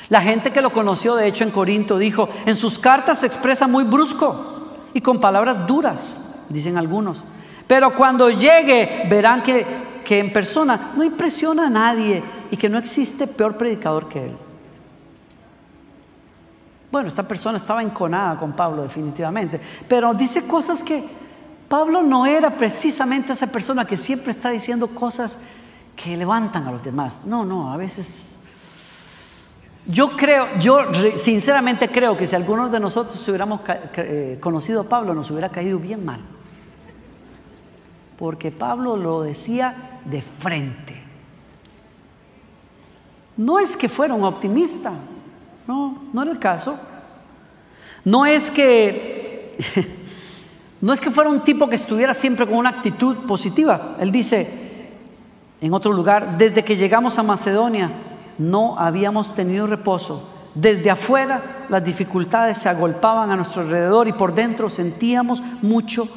La 0.09 0.23
gente 0.23 0.53
que 0.53 0.63
lo 0.63 0.73
conoció, 0.73 1.15
de 1.17 1.27
hecho, 1.27 1.45
en 1.45 1.51
Corinto 1.51 1.99
dijo, 1.99 2.29
en 2.47 2.57
sus 2.57 2.79
cartas 2.79 3.21
se 3.21 3.27
expresa 3.27 3.67
muy 3.67 3.85
brusco 3.85 4.79
y 4.95 5.01
con 5.01 5.21
palabras 5.21 5.67
duras, 5.67 6.21
dicen 6.49 6.77
algunos. 6.77 7.25
Pero 7.67 7.95
cuando 7.95 8.31
llegue 8.31 9.07
verán 9.11 9.43
que, 9.43 9.67
que 10.05 10.19
en 10.19 10.33
persona 10.33 10.93
no 10.97 11.05
impresiona 11.05 11.67
a 11.67 11.71
nadie 11.71 12.23
y 12.51 12.57
que 12.57 12.69
no 12.69 12.79
existe 12.79 13.27
peor 13.27 13.59
predicador 13.59 14.09
que 14.09 14.27
él. 14.27 14.37
Bueno, 16.97 17.11
esta 17.11 17.25
persona 17.25 17.59
estaba 17.59 17.83
enconada 17.83 18.39
con 18.39 18.55
Pablo 18.55 18.83
definitivamente, 18.83 19.61
pero 19.87 20.15
dice 20.15 20.47
cosas 20.47 20.83
que 20.83 21.05
Pablo 21.69 22.03
no 22.03 22.25
era 22.25 22.57
precisamente 22.57 23.35
esa 23.35 23.49
persona 23.49 23.85
que 23.85 23.99
siempre 23.99 24.31
está 24.31 24.49
diciendo 24.49 24.89
cosas 24.89 25.39
que 25.95 26.17
levantan 26.17 26.67
a 26.67 26.71
los 26.71 26.83
demás. 26.83 27.27
No, 27.27 27.45
no, 27.45 27.71
a 27.71 27.77
veces 27.77 28.31
yo 29.87 30.17
creo, 30.17 30.59
yo 30.59 30.87
sinceramente 31.19 31.91
creo 31.91 32.17
que 32.17 32.25
si 32.25 32.35
algunos 32.35 32.73
de 32.73 32.81
nosotros 32.81 33.29
hubiéramos 33.29 33.61
eh, 33.99 34.39
conocido 34.41 34.81
a 34.81 34.85
Pablo 34.85 35.13
nos 35.13 35.31
hubiera 35.31 35.51
caído 35.51 35.79
bien 35.79 36.03
mal. 36.03 36.23
Porque 38.19 38.51
Pablo 38.51 38.97
lo 38.97 39.21
decía 39.21 40.01
de 40.07 40.23
frente. 40.23 40.97
No 43.37 43.59
es 43.59 43.77
que 43.77 43.91
fuera 43.91 44.15
un 44.15 44.25
optimista, 44.25 44.95
no, 45.67 46.03
no 46.13 46.23
era 46.23 46.31
el 46.31 46.39
caso. 46.39 46.79
No 48.05 48.25
es 48.27 48.51
que 48.51 49.57
no 50.81 50.93
es 50.93 51.01
que 51.01 51.11
fuera 51.11 51.31
un 51.31 51.41
tipo 51.41 51.69
que 51.69 51.77
estuviera 51.77 52.15
siempre 52.15 52.47
con 52.47 52.57
una 52.57 52.71
actitud 52.71 53.27
positiva. 53.27 53.97
Él 53.99 54.11
dice 54.11 54.67
en 55.61 55.73
otro 55.73 55.93
lugar, 55.93 56.37
desde 56.37 56.65
que 56.65 56.77
llegamos 56.77 57.19
a 57.19 57.23
Macedonia 57.23 57.91
no 58.39 58.79
habíamos 58.79 59.35
tenido 59.35 59.67
reposo. 59.67 60.33
Desde 60.55 60.91
afuera 60.91 61.43
las 61.69 61.85
dificultades 61.85 62.59
se 62.59 62.69
agolpaban 62.69 63.31
a 63.31 63.37
nuestro 63.37 63.63
alrededor 63.63 64.09
y 64.09 64.13
por 64.13 64.35
dentro 64.35 64.69
sentíamos 64.69 65.43
mucho 65.63 66.09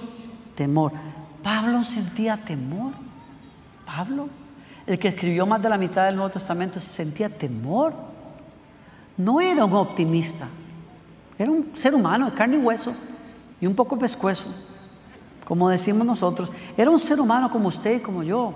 temor. 0.56 0.92
Pablo 1.44 1.84
sentía 1.84 2.38
temor. 2.38 2.94
Pablo, 3.86 4.28
el 4.86 5.00
que 5.00 5.10
escribió 5.10 5.46
más 5.46 5.62
de 5.62 5.70
la 5.70 5.78
mitad 5.78 6.06
del 6.06 6.16
Nuevo 6.16 6.32
Testamento, 6.32 6.80
sentía 6.80 7.30
temor. 7.30 7.94
No 9.20 9.42
era 9.42 9.66
un 9.66 9.74
optimista, 9.74 10.48
era 11.38 11.52
un 11.52 11.72
ser 11.76 11.94
humano 11.94 12.28
de 12.28 12.34
carne 12.34 12.56
y 12.56 12.60
hueso 12.60 12.94
y 13.60 13.68
un 13.68 13.76
poco 13.76 14.00
pescuezo, 14.00 14.46
como 15.44 15.68
decimos 15.68 16.08
nosotros. 16.08 16.50
Era 16.78 16.90
un 16.90 16.98
ser 16.98 17.20
humano 17.20 17.52
como 17.52 17.68
usted 17.68 17.98
y 17.98 18.00
como 18.00 18.24
yo. 18.24 18.54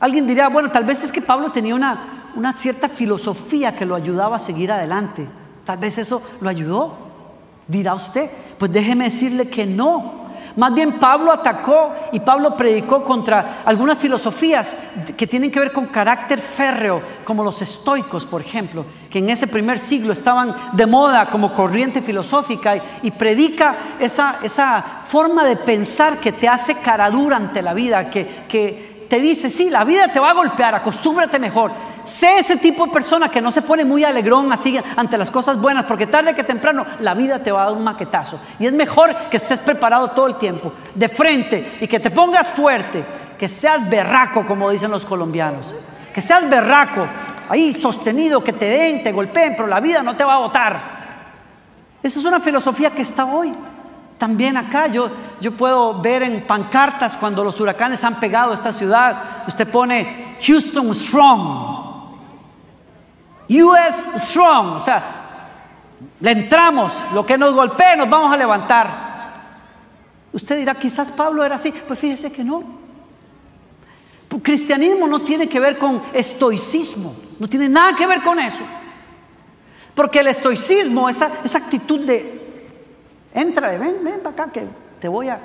Alguien 0.00 0.26
diría, 0.26 0.48
bueno, 0.48 0.72
tal 0.72 0.82
vez 0.82 1.04
es 1.04 1.12
que 1.12 1.22
Pablo 1.22 1.52
tenía 1.52 1.72
una, 1.72 2.32
una 2.34 2.52
cierta 2.52 2.88
filosofía 2.88 3.76
que 3.76 3.86
lo 3.86 3.94
ayudaba 3.94 4.36
a 4.36 4.40
seguir 4.40 4.72
adelante. 4.72 5.24
Tal 5.64 5.78
vez 5.78 5.96
eso 5.98 6.20
lo 6.40 6.48
ayudó. 6.48 6.96
Dirá 7.68 7.94
usted, 7.94 8.28
pues 8.58 8.72
déjeme 8.72 9.04
decirle 9.04 9.48
que 9.48 9.66
no. 9.66 10.23
Más 10.56 10.72
bien 10.72 11.00
Pablo 11.00 11.32
atacó 11.32 11.92
y 12.12 12.20
Pablo 12.20 12.56
predicó 12.56 13.02
contra 13.02 13.62
algunas 13.64 13.98
filosofías 13.98 14.76
que 15.16 15.26
tienen 15.26 15.50
que 15.50 15.58
ver 15.58 15.72
con 15.72 15.86
carácter 15.86 16.40
férreo, 16.40 17.02
como 17.24 17.42
los 17.42 17.60
estoicos, 17.60 18.24
por 18.24 18.40
ejemplo, 18.40 18.84
que 19.10 19.18
en 19.18 19.30
ese 19.30 19.48
primer 19.48 19.78
siglo 19.78 20.12
estaban 20.12 20.54
de 20.72 20.86
moda 20.86 21.26
como 21.26 21.52
corriente 21.52 22.02
filosófica 22.02 22.76
y, 23.02 23.10
predica 23.10 23.74
esa, 23.98 24.38
esa, 24.42 24.84
forma 25.06 25.44
de 25.44 25.56
pensar 25.56 26.18
que 26.18 26.32
te 26.32 26.48
hace 26.48 26.76
cara 26.80 27.10
dura 27.10 27.36
ante 27.36 27.60
la 27.60 27.74
vida, 27.74 28.10
que, 28.10 28.44
que 28.48 29.06
te 29.08 29.20
dice, 29.20 29.50
sí, 29.50 29.70
la 29.70 29.84
vida 29.84 30.08
te 30.08 30.20
va 30.20 30.30
a 30.30 30.34
golpear, 30.34 30.74
acostúmbrate 30.74 31.38
mejor. 31.38 31.72
Sé 32.04 32.36
ese 32.38 32.56
tipo 32.56 32.86
de 32.86 32.92
persona 32.92 33.28
que 33.28 33.40
no 33.40 33.50
se 33.50 33.62
pone 33.62 33.84
muy 33.84 34.04
alegrón 34.04 34.52
así 34.52 34.78
ante 34.96 35.16
las 35.16 35.30
cosas 35.30 35.60
buenas, 35.60 35.84
porque 35.84 36.06
tarde 36.06 36.34
que 36.34 36.44
temprano 36.44 36.84
la 37.00 37.14
vida 37.14 37.42
te 37.42 37.50
va 37.50 37.62
a 37.62 37.66
dar 37.66 37.74
un 37.74 37.84
maquetazo. 37.84 38.38
Y 38.58 38.66
es 38.66 38.72
mejor 38.72 39.14
que 39.30 39.36
estés 39.36 39.58
preparado 39.58 40.10
todo 40.10 40.26
el 40.26 40.36
tiempo, 40.36 40.72
de 40.94 41.08
frente, 41.08 41.78
y 41.80 41.88
que 41.88 42.00
te 42.00 42.10
pongas 42.10 42.48
fuerte, 42.48 43.04
que 43.38 43.48
seas 43.48 43.88
berraco, 43.88 44.46
como 44.46 44.70
dicen 44.70 44.90
los 44.90 45.04
colombianos. 45.04 45.74
Que 46.12 46.20
seas 46.20 46.48
berraco, 46.48 47.06
ahí 47.48 47.72
sostenido, 47.72 48.44
que 48.44 48.52
te 48.52 48.66
den, 48.66 49.02
te 49.02 49.12
golpeen, 49.12 49.56
pero 49.56 49.66
la 49.66 49.80
vida 49.80 50.02
no 50.02 50.16
te 50.16 50.24
va 50.24 50.34
a 50.34 50.38
botar. 50.38 50.94
Esa 52.02 52.18
es 52.20 52.24
una 52.24 52.38
filosofía 52.38 52.90
que 52.90 53.02
está 53.02 53.24
hoy. 53.24 53.52
También 54.18 54.56
acá 54.56 54.86
yo, 54.86 55.10
yo 55.40 55.56
puedo 55.56 56.00
ver 56.00 56.22
en 56.22 56.46
pancartas 56.46 57.16
cuando 57.16 57.42
los 57.42 57.60
huracanes 57.60 58.04
han 58.04 58.20
pegado 58.20 58.52
a 58.52 58.54
esta 58.54 58.72
ciudad, 58.72 59.16
usted 59.48 59.68
pone 59.68 60.36
Houston 60.40 60.94
Strong, 60.94 61.83
US 63.48 64.08
strong, 64.28 64.76
o 64.76 64.80
sea, 64.80 65.04
le 66.20 66.30
entramos, 66.30 67.06
lo 67.12 67.24
que 67.24 67.36
nos 67.36 67.54
golpee 67.54 67.96
nos 67.96 68.08
vamos 68.08 68.32
a 68.32 68.36
levantar. 68.36 69.14
Usted 70.32 70.58
dirá, 70.58 70.74
quizás 70.74 71.10
Pablo 71.10 71.44
era 71.44 71.56
así, 71.56 71.72
pues 71.86 71.98
fíjese 71.98 72.32
que 72.32 72.42
no. 72.42 72.62
El 74.30 74.42
cristianismo 74.42 75.06
no 75.06 75.22
tiene 75.22 75.48
que 75.48 75.60
ver 75.60 75.78
con 75.78 76.02
estoicismo, 76.12 77.14
no 77.38 77.48
tiene 77.48 77.68
nada 77.68 77.94
que 77.94 78.06
ver 78.06 78.22
con 78.22 78.40
eso. 78.40 78.64
Porque 79.94 80.20
el 80.20 80.26
estoicismo, 80.26 81.08
esa, 81.08 81.30
esa 81.44 81.58
actitud 81.58 82.00
de, 82.00 82.68
entra, 83.32 83.70
ven, 83.78 83.98
ven 84.02 84.20
para 84.20 84.30
acá 84.30 84.52
que 84.52 84.66
te 85.00 85.06
voy 85.06 85.28
a... 85.28 85.38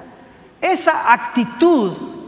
Esa 0.60 1.14
actitud 1.14 2.19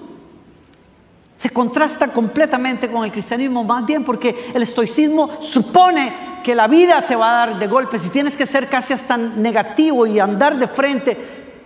se 1.41 1.49
contrasta 1.49 2.09
completamente 2.09 2.87
con 2.87 3.03
el 3.03 3.11
cristianismo, 3.11 3.63
más 3.63 3.83
bien 3.83 4.03
porque 4.03 4.51
el 4.53 4.61
estoicismo 4.61 5.27
supone 5.39 6.13
que 6.43 6.53
la 6.53 6.67
vida 6.67 7.07
te 7.07 7.15
va 7.15 7.31
a 7.31 7.47
dar 7.47 7.57
de 7.57 7.65
golpes 7.65 8.05
y 8.05 8.09
tienes 8.09 8.37
que 8.37 8.45
ser 8.45 8.67
casi 8.67 8.93
hasta 8.93 9.17
negativo 9.17 10.05
y 10.05 10.19
andar 10.19 10.55
de 10.55 10.67
frente. 10.67 11.17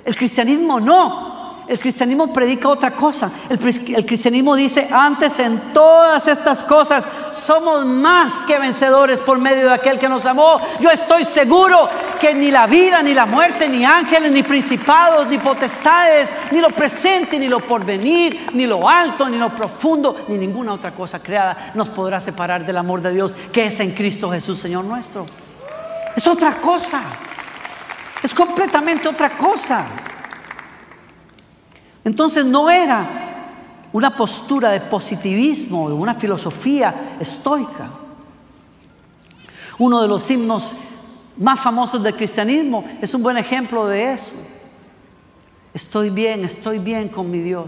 El 0.06 0.16
cristianismo 0.16 0.80
no. 0.80 1.35
El 1.68 1.80
cristianismo 1.80 2.32
predica 2.32 2.70
otra 2.70 2.92
cosa. 2.92 3.32
El, 3.50 3.58
cristianismo 4.06 4.56
dice, 4.56 4.88
antes 4.92 5.40
en 5.40 5.60
todas 5.74 6.28
estas 6.28 6.64
cosas 6.64 7.08
somos 7.32 7.86
más 7.86 8.46
que 8.46 8.60
vencedores 8.60 9.20
por 9.20 9.40
medio 9.40 9.66
de 9.66 9.74
aquel 9.74 9.98
que 10.00 10.08
nos 10.08 10.26
amó. 10.26 10.60
Yo 10.80 10.90
estoy 10.90 11.26
seguro 11.26 11.90
que 12.20 12.34
ni 12.34 12.52
la 12.52 12.68
vida, 12.68 13.02
ni 13.02 13.14
la 13.14 13.26
muerte, 13.26 13.68
ni 13.68 13.84
ángeles, 13.84 14.32
ni 14.32 14.44
principados, 14.44 15.28
ni 15.28 15.38
potestades, 15.38 16.30
ni 16.52 16.62
lo 16.62 16.70
presente, 16.70 17.40
ni 17.40 17.48
lo 17.48 17.60
porvenir, 17.60 18.48
ni 18.54 18.66
lo 18.68 18.88
alto, 18.88 19.28
ni 19.28 19.38
lo 19.38 19.56
profundo, 19.56 20.26
ni 20.28 20.38
ninguna 20.38 20.74
otra 20.74 20.94
cosa 20.94 21.20
creada 21.20 21.72
nos 21.74 21.90
podrá 21.90 22.20
separar 22.20 22.66
del 22.66 22.78
amor 22.78 23.02
de 23.02 23.12
Dios 23.12 23.36
que 23.52 23.66
es 23.66 23.80
en 23.80 23.92
Cristo 23.92 24.32
Jesús, 24.32 24.60
Señor 24.60 24.86
nuestro. 24.86 25.26
Es 26.16 26.28
otra 26.28 26.54
cosa. 26.54 27.02
Es 28.24 28.34
completamente 28.34 29.08
otra 29.08 29.30
cosa. 29.32 29.86
Entonces 32.06 32.46
no 32.46 32.70
era 32.70 33.26
una 33.92 34.16
postura 34.16 34.70
de 34.70 34.80
positivismo, 34.80 35.86
una 35.86 36.14
filosofía 36.14 37.18
estoica. 37.20 37.90
Uno 39.80 40.02
de 40.02 40.08
los 40.08 40.30
himnos 40.30 40.74
más 41.38 41.60
famosos 41.60 42.02
del 42.04 42.16
cristianismo 42.16 42.86
es 43.02 43.14
un 43.16 43.24
buen 43.24 43.38
ejemplo 43.38 43.88
de 43.88 44.14
eso. 44.14 44.34
Estoy 45.74 46.12
bien, 46.12 46.46
estoy 46.46 46.78
bien 46.78 47.10
con 47.10 47.30
mi 47.30 47.40
Dios. 47.40 47.68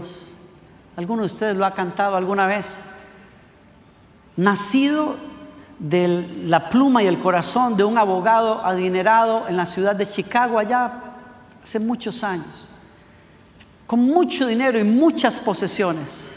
¿Alguno 0.96 1.22
de 1.22 1.26
ustedes 1.26 1.56
lo 1.56 1.66
ha 1.66 1.74
cantado 1.74 2.16
alguna 2.16 2.46
vez? 2.46 2.84
Nacido 4.36 5.16
de 5.80 6.26
la 6.44 6.68
pluma 6.68 7.02
y 7.02 7.08
el 7.08 7.18
corazón 7.18 7.76
de 7.76 7.82
un 7.82 7.98
abogado 7.98 8.64
adinerado 8.64 9.48
en 9.48 9.56
la 9.56 9.66
ciudad 9.66 9.96
de 9.96 10.08
Chicago 10.08 10.60
allá 10.60 10.92
hace 11.62 11.80
muchos 11.80 12.22
años 12.22 12.67
con 13.88 14.00
mucho 14.00 14.46
dinero 14.46 14.78
y 14.78 14.84
muchas 14.84 15.38
posesiones, 15.38 16.30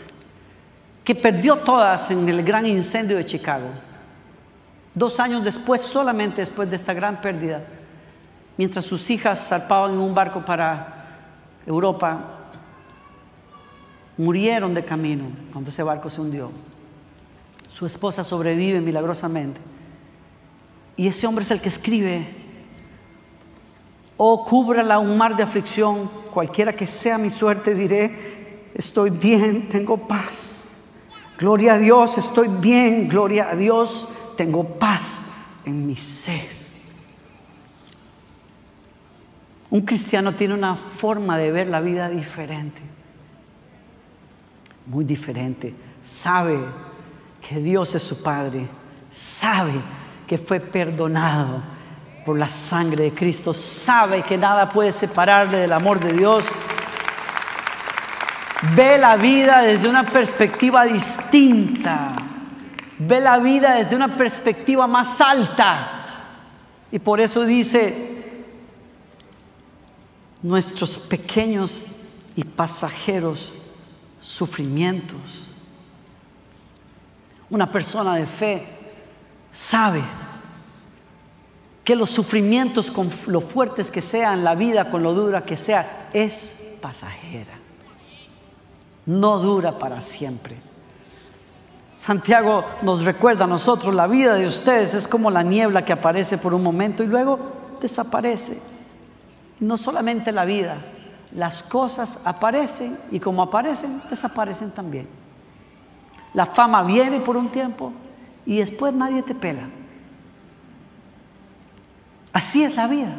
que 1.04 1.14
perdió 1.14 1.58
todas 1.58 2.10
en 2.10 2.28
el 2.30 2.44
gran 2.44 2.66
incendio 2.66 3.18
de 3.18 3.26
Chicago. 3.26 3.68
Dos 4.96 5.20
años 5.20 5.44
después, 5.44 5.82
solamente 5.82 6.40
después 6.40 6.70
de 6.70 6.78
esta 6.78 6.94
gran 6.94 7.20
pérdida, 7.20 7.62
mientras 8.56 8.86
sus 8.86 9.10
hijas 9.10 9.50
zarpaban 9.50 9.92
en 9.92 10.00
un 10.00 10.16
barco 10.16 10.46
para 10.46 11.26
Europa, 11.66 12.38
murieron 14.16 14.74
de 14.74 14.86
camino 14.86 15.26
cuando 15.52 15.72
ese 15.72 15.84
barco 15.84 16.10
se 16.10 16.22
hundió. 16.22 16.52
Su 17.70 17.86
esposa 17.86 18.24
sobrevive 18.24 18.80
milagrosamente. 18.80 19.60
Y 20.96 21.06
ese 21.06 21.28
hombre 21.28 21.44
es 21.44 21.52
el 21.52 21.60
que 21.60 21.68
escribe 21.70 22.41
Oh, 24.24 24.46
cúbrala 24.46 25.00
un 25.00 25.18
mar 25.18 25.36
de 25.36 25.42
aflicción, 25.42 26.08
cualquiera 26.32 26.74
que 26.74 26.86
sea 26.86 27.18
mi 27.18 27.32
suerte, 27.32 27.74
diré, 27.74 28.70
estoy 28.76 29.10
bien, 29.10 29.68
tengo 29.68 29.98
paz. 29.98 30.62
Gloria 31.40 31.74
a 31.74 31.78
Dios, 31.80 32.20
estoy 32.20 32.48
bien, 32.48 33.08
gloria 33.08 33.50
a 33.50 33.56
Dios, 33.56 34.10
tengo 34.38 34.64
paz 34.64 35.22
en 35.66 35.88
mi 35.88 35.96
ser. 35.96 36.48
Un 39.72 39.82
cristiano 39.82 40.36
tiene 40.36 40.54
una 40.54 40.76
forma 40.76 41.36
de 41.36 41.52
ver 41.52 41.66
la 41.66 41.82
vida 41.82 42.08
diferente, 42.08 42.84
muy 44.86 45.04
diferente. 45.04 45.74
Sabe 46.04 46.60
que 47.50 47.60
Dios 47.60 47.96
es 47.96 48.04
su 48.04 48.22
Padre, 48.22 48.68
sabe 49.12 49.82
que 50.28 50.38
fue 50.38 50.60
perdonado 50.60 51.71
por 52.26 52.38
la 52.38 52.48
sangre 52.50 53.06
de 53.06 53.12
Cristo, 53.14 53.54
sabe 53.54 54.22
que 54.22 54.38
nada 54.38 54.70
puede 54.70 54.92
separarle 54.92 55.58
del 55.58 55.74
amor 55.74 56.00
de 56.00 56.14
Dios. 56.14 56.48
Ve 58.76 58.98
la 58.98 59.16
vida 59.16 59.62
desde 59.62 59.90
una 59.90 60.04
perspectiva 60.04 60.86
distinta. 60.86 62.14
ve 63.04 63.20
la 63.20 63.40
vida 63.40 63.74
desde 63.74 63.96
una 63.96 64.16
perspectiva 64.16 64.86
más 64.86 65.20
alta. 65.20 66.02
Y 66.92 67.00
por 67.00 67.20
eso 67.20 67.44
dice, 67.46 68.36
nuestros 70.44 71.00
pequeños 71.00 71.86
y 72.36 72.44
pasajeros 72.44 73.54
sufrimientos. 74.20 75.48
Una 77.50 77.72
persona 77.72 78.16
de 78.16 78.26
fe 78.28 78.68
sabe 79.52 80.02
que 81.84 81.96
los 81.96 82.10
sufrimientos, 82.10 82.92
con 82.92 83.10
lo 83.28 83.42
fuertes 83.42 83.90
que 83.90 84.02
sean, 84.02 84.44
la 84.44 84.56
vida 84.56 84.90
con 84.90 85.02
lo 85.04 85.14
dura 85.14 85.44
que 85.44 85.58
sea, 85.58 86.10
es 86.14 86.56
pasajera. 86.82 87.54
No 89.06 89.40
dura 89.40 89.80
para 89.80 90.00
siempre. 90.02 90.56
Santiago 91.98 92.66
nos 92.82 93.04
recuerda 93.04 93.46
a 93.46 93.48
nosotros, 93.48 93.94
la 93.94 94.08
vida 94.08 94.36
de 94.36 94.46
ustedes 94.46 94.94
es 94.94 95.08
como 95.08 95.30
la 95.30 95.44
niebla 95.44 95.86
que 95.86 95.94
aparece 95.94 96.38
por 96.38 96.54
un 96.54 96.64
momento 96.64 97.04
y 97.04 97.08
luego 97.08 97.40
desaparece. 97.80 98.60
Y 99.60 99.66
no 99.66 99.78
solamente 99.78 100.32
la 100.32 100.46
vida, 100.46 100.78
las 101.34 101.64
cosas 101.64 102.20
aparecen 102.26 102.98
y 103.12 103.20
como 103.20 103.44
aparecen, 103.44 104.02
desaparecen 104.10 104.72
también. 104.72 105.08
La 106.34 106.46
fama 106.46 106.84
viene 106.84 107.20
por 107.20 107.38
un 107.38 107.50
tiempo 107.50 107.92
y 108.46 108.58
después 108.58 108.94
nadie 108.94 109.22
te 109.22 109.36
pela. 109.36 109.68
Así 112.34 112.64
es 112.64 112.76
la 112.76 112.88
vida. 112.88 113.14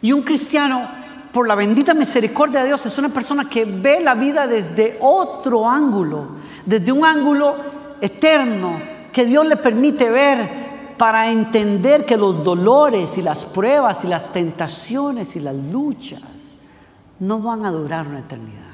Y 0.00 0.12
un 0.12 0.22
cristiano, 0.22 0.88
por 1.32 1.46
la 1.48 1.54
bendita 1.54 1.94
misericordia 1.94 2.60
de 2.60 2.68
Dios, 2.68 2.86
es 2.86 2.96
una 2.98 3.08
persona 3.08 3.48
que 3.48 3.64
ve 3.64 4.00
la 4.00 4.14
vida 4.14 4.46
desde 4.46 4.96
otro 5.00 5.68
ángulo, 5.68 6.36
desde 6.64 6.92
un 6.92 7.04
ángulo 7.04 7.56
eterno 8.00 8.80
que 9.12 9.24
Dios 9.24 9.46
le 9.46 9.56
permite 9.56 10.10
ver 10.10 10.68
para 10.96 11.30
entender 11.30 12.04
que 12.04 12.16
los 12.16 12.44
dolores 12.44 13.18
y 13.18 13.22
las 13.22 13.44
pruebas 13.44 14.04
y 14.04 14.08
las 14.08 14.32
tentaciones 14.32 15.36
y 15.36 15.40
las 15.40 15.54
luchas 15.54 16.56
no 17.20 17.40
van 17.40 17.64
a 17.64 17.70
durar 17.70 18.06
una 18.06 18.20
eternidad. 18.20 18.64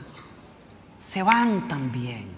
Se 1.10 1.22
van 1.22 1.68
también. 1.68 2.28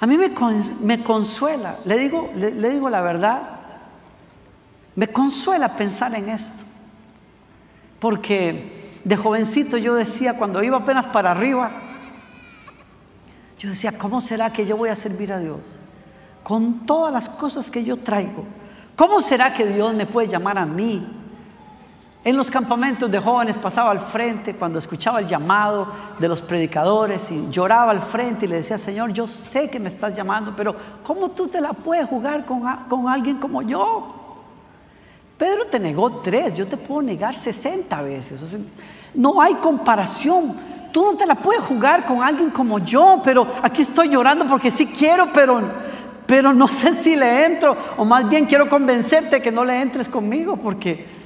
A 0.00 0.06
mí 0.06 0.16
me, 0.16 1.02
consuela, 1.02 1.76
le 1.84 1.98
digo, 1.98 2.30
le 2.34 2.70
digo 2.70 2.88
la 2.88 3.00
verdad, 3.00 3.57
me 4.98 5.06
consuela 5.06 5.76
pensar 5.76 6.12
en 6.16 6.28
esto. 6.28 6.64
Porque 8.00 8.98
de 9.04 9.16
jovencito 9.16 9.76
yo 9.76 9.94
decía, 9.94 10.36
cuando 10.36 10.60
iba 10.60 10.76
apenas 10.76 11.06
para 11.06 11.30
arriba, 11.30 11.70
yo 13.60 13.68
decía, 13.68 13.96
¿cómo 13.96 14.20
será 14.20 14.52
que 14.52 14.66
yo 14.66 14.76
voy 14.76 14.88
a 14.88 14.96
servir 14.96 15.32
a 15.32 15.38
Dios? 15.38 15.60
Con 16.42 16.84
todas 16.84 17.12
las 17.12 17.28
cosas 17.28 17.70
que 17.70 17.84
yo 17.84 17.98
traigo. 17.98 18.42
¿Cómo 18.96 19.20
será 19.20 19.54
que 19.54 19.66
Dios 19.66 19.94
me 19.94 20.04
puede 20.04 20.26
llamar 20.26 20.58
a 20.58 20.66
mí? 20.66 21.06
En 22.24 22.36
los 22.36 22.50
campamentos 22.50 23.08
de 23.08 23.20
jóvenes 23.20 23.56
pasaba 23.56 23.92
al 23.92 24.00
frente 24.00 24.56
cuando 24.56 24.80
escuchaba 24.80 25.20
el 25.20 25.28
llamado 25.28 25.92
de 26.18 26.26
los 26.26 26.42
predicadores 26.42 27.30
y 27.30 27.48
lloraba 27.50 27.92
al 27.92 28.00
frente 28.00 28.46
y 28.46 28.48
le 28.48 28.56
decía, 28.56 28.76
Señor, 28.76 29.12
yo 29.12 29.28
sé 29.28 29.70
que 29.70 29.78
me 29.78 29.90
estás 29.90 30.12
llamando, 30.12 30.54
pero 30.56 30.74
¿cómo 31.04 31.30
tú 31.30 31.46
te 31.46 31.60
la 31.60 31.72
puedes 31.72 32.08
jugar 32.08 32.44
con, 32.44 32.62
con 32.88 33.08
alguien 33.08 33.36
como 33.36 33.62
yo? 33.62 34.17
Pedro 35.38 35.66
te 35.66 35.78
negó 35.78 36.20
tres, 36.20 36.54
yo 36.54 36.66
te 36.66 36.76
puedo 36.76 37.00
negar 37.00 37.38
60 37.38 38.02
veces. 38.02 38.58
no 39.14 39.40
hay 39.40 39.54
comparación. 39.54 40.52
Tú 40.92 41.04
no 41.04 41.16
te 41.16 41.26
la 41.26 41.36
puedes 41.36 41.62
jugar 41.62 42.04
con 42.04 42.22
alguien 42.22 42.50
como 42.50 42.80
yo, 42.80 43.20
pero 43.22 43.46
aquí 43.62 43.82
estoy 43.82 44.08
llorando 44.08 44.46
porque 44.48 44.70
sí 44.70 44.86
quiero, 44.86 45.32
pero, 45.32 45.62
pero 46.26 46.52
no 46.52 46.66
sé 46.68 46.92
si 46.92 47.14
le 47.14 47.46
entro. 47.46 47.76
O 47.96 48.04
más 48.04 48.28
bien 48.28 48.46
quiero 48.46 48.68
convencerte 48.68 49.40
que 49.40 49.52
no 49.52 49.64
le 49.64 49.80
entres 49.80 50.08
conmigo 50.08 50.56
porque... 50.56 51.16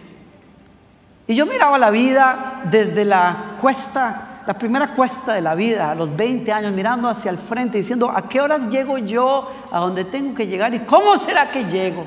Y 1.27 1.35
yo 1.35 1.47
miraba 1.47 1.79
la 1.79 1.89
vida 1.89 2.65
desde 2.71 3.07
la 3.07 3.57
cuesta, 3.61 4.43
la 4.47 4.59
primera 4.59 4.93
cuesta 4.95 5.33
de 5.33 5.41
la 5.41 5.55
vida, 5.55 5.93
a 5.93 5.95
los 5.95 6.15
20 6.15 6.53
años, 6.53 6.73
mirando 6.73 7.09
hacia 7.09 7.31
el 7.31 7.39
frente, 7.39 7.79
diciendo, 7.79 8.11
¿a 8.11 8.29
qué 8.29 8.41
hora 8.43 8.59
llego 8.69 8.99
yo 8.99 9.49
a 9.71 9.79
donde 9.79 10.05
tengo 10.05 10.35
que 10.35 10.47
llegar 10.49 10.75
y 10.75 10.81
cómo 10.81 11.17
será 11.17 11.51
que 11.51 11.65
llego? 11.65 12.05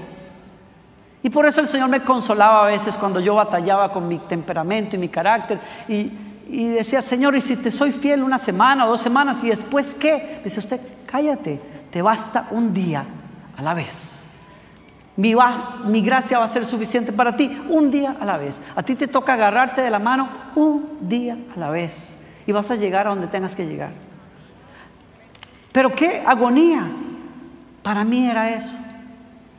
Y 1.26 1.32
por 1.32 1.48
eso 1.48 1.60
el 1.60 1.66
Señor 1.66 1.90
me 1.90 2.04
consolaba 2.04 2.62
a 2.62 2.68
veces 2.68 2.96
cuando 2.96 3.20
yo 3.20 3.34
batallaba 3.34 3.92
con 3.92 4.08
mi 4.08 4.20
temperamento 4.20 4.96
y 4.96 5.00
mi 5.00 5.10
carácter. 5.10 5.60
Y, 5.88 6.12
decía, 6.68 7.02
Señor, 7.02 7.36
¿y 7.36 7.42
si 7.42 7.58
te 7.58 7.72
soy 7.72 7.92
fiel 7.92 8.22
una 8.22 8.38
semana 8.38 8.86
o 8.86 8.90
dos 8.90 9.02
semanas 9.02 9.44
y 9.44 9.50
después 9.50 9.96
qué? 9.96 10.40
Dice 10.44 10.60
usted, 10.60 10.80
cállate, 11.08 11.60
te 11.90 12.04
basta 12.04 12.50
un 12.52 12.76
día 12.76 13.06
a 13.58 13.62
la 13.64 13.74
vez. 13.74 14.28
Mi, 15.16 15.34
mi, 15.86 16.02
gracia 16.02 16.38
va 16.38 16.46
a 16.46 16.48
ser 16.48 16.64
suficiente 16.64 17.12
para 17.12 17.36
ti 17.36 17.60
un 17.72 17.90
día 17.90 18.18
a 18.22 18.24
la 18.24 18.38
vez. 18.38 18.62
A 18.76 18.84
ti 18.84 18.94
te 18.94 19.08
toca 19.08 19.34
agarrarte 19.34 19.82
de 19.82 19.90
la 19.90 19.98
mano 19.98 20.30
un 20.54 21.10
día 21.10 21.40
a 21.56 21.60
la 21.60 21.72
vez. 21.72 22.20
Y 22.46 22.52
vas 22.52 22.70
a 22.70 22.76
llegar 22.76 23.08
a 23.08 23.10
donde 23.10 23.26
tengas 23.26 23.56
que 23.56 23.66
llegar. 23.66 23.94
Pero 25.72 25.92
qué 25.92 26.22
agonía. 26.24 26.88
Para 27.82 28.04
mí 28.04 28.30
era 28.30 28.52
eso. 28.52 28.85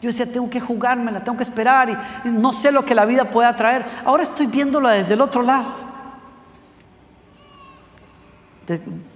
Yo 0.03 0.09
decía, 0.09 0.31
tengo 0.31 0.51
que 0.51 0.61
jugármela, 0.61 1.25
tengo 1.25 1.37
que 1.37 1.43
esperar 1.43 1.89
y, 2.25 2.29
no 2.29 2.53
sé 2.53 2.71
lo 2.71 2.85
que 2.85 2.95
la 2.95 3.05
vida 3.05 3.31
pueda 3.31 3.57
traer. 3.57 3.87
Ahora 4.05 4.23
estoy 4.23 4.47
viéndola 4.47 4.91
desde 4.91 5.15
el 5.15 5.21
otro 5.21 5.43
lado. 5.43 5.75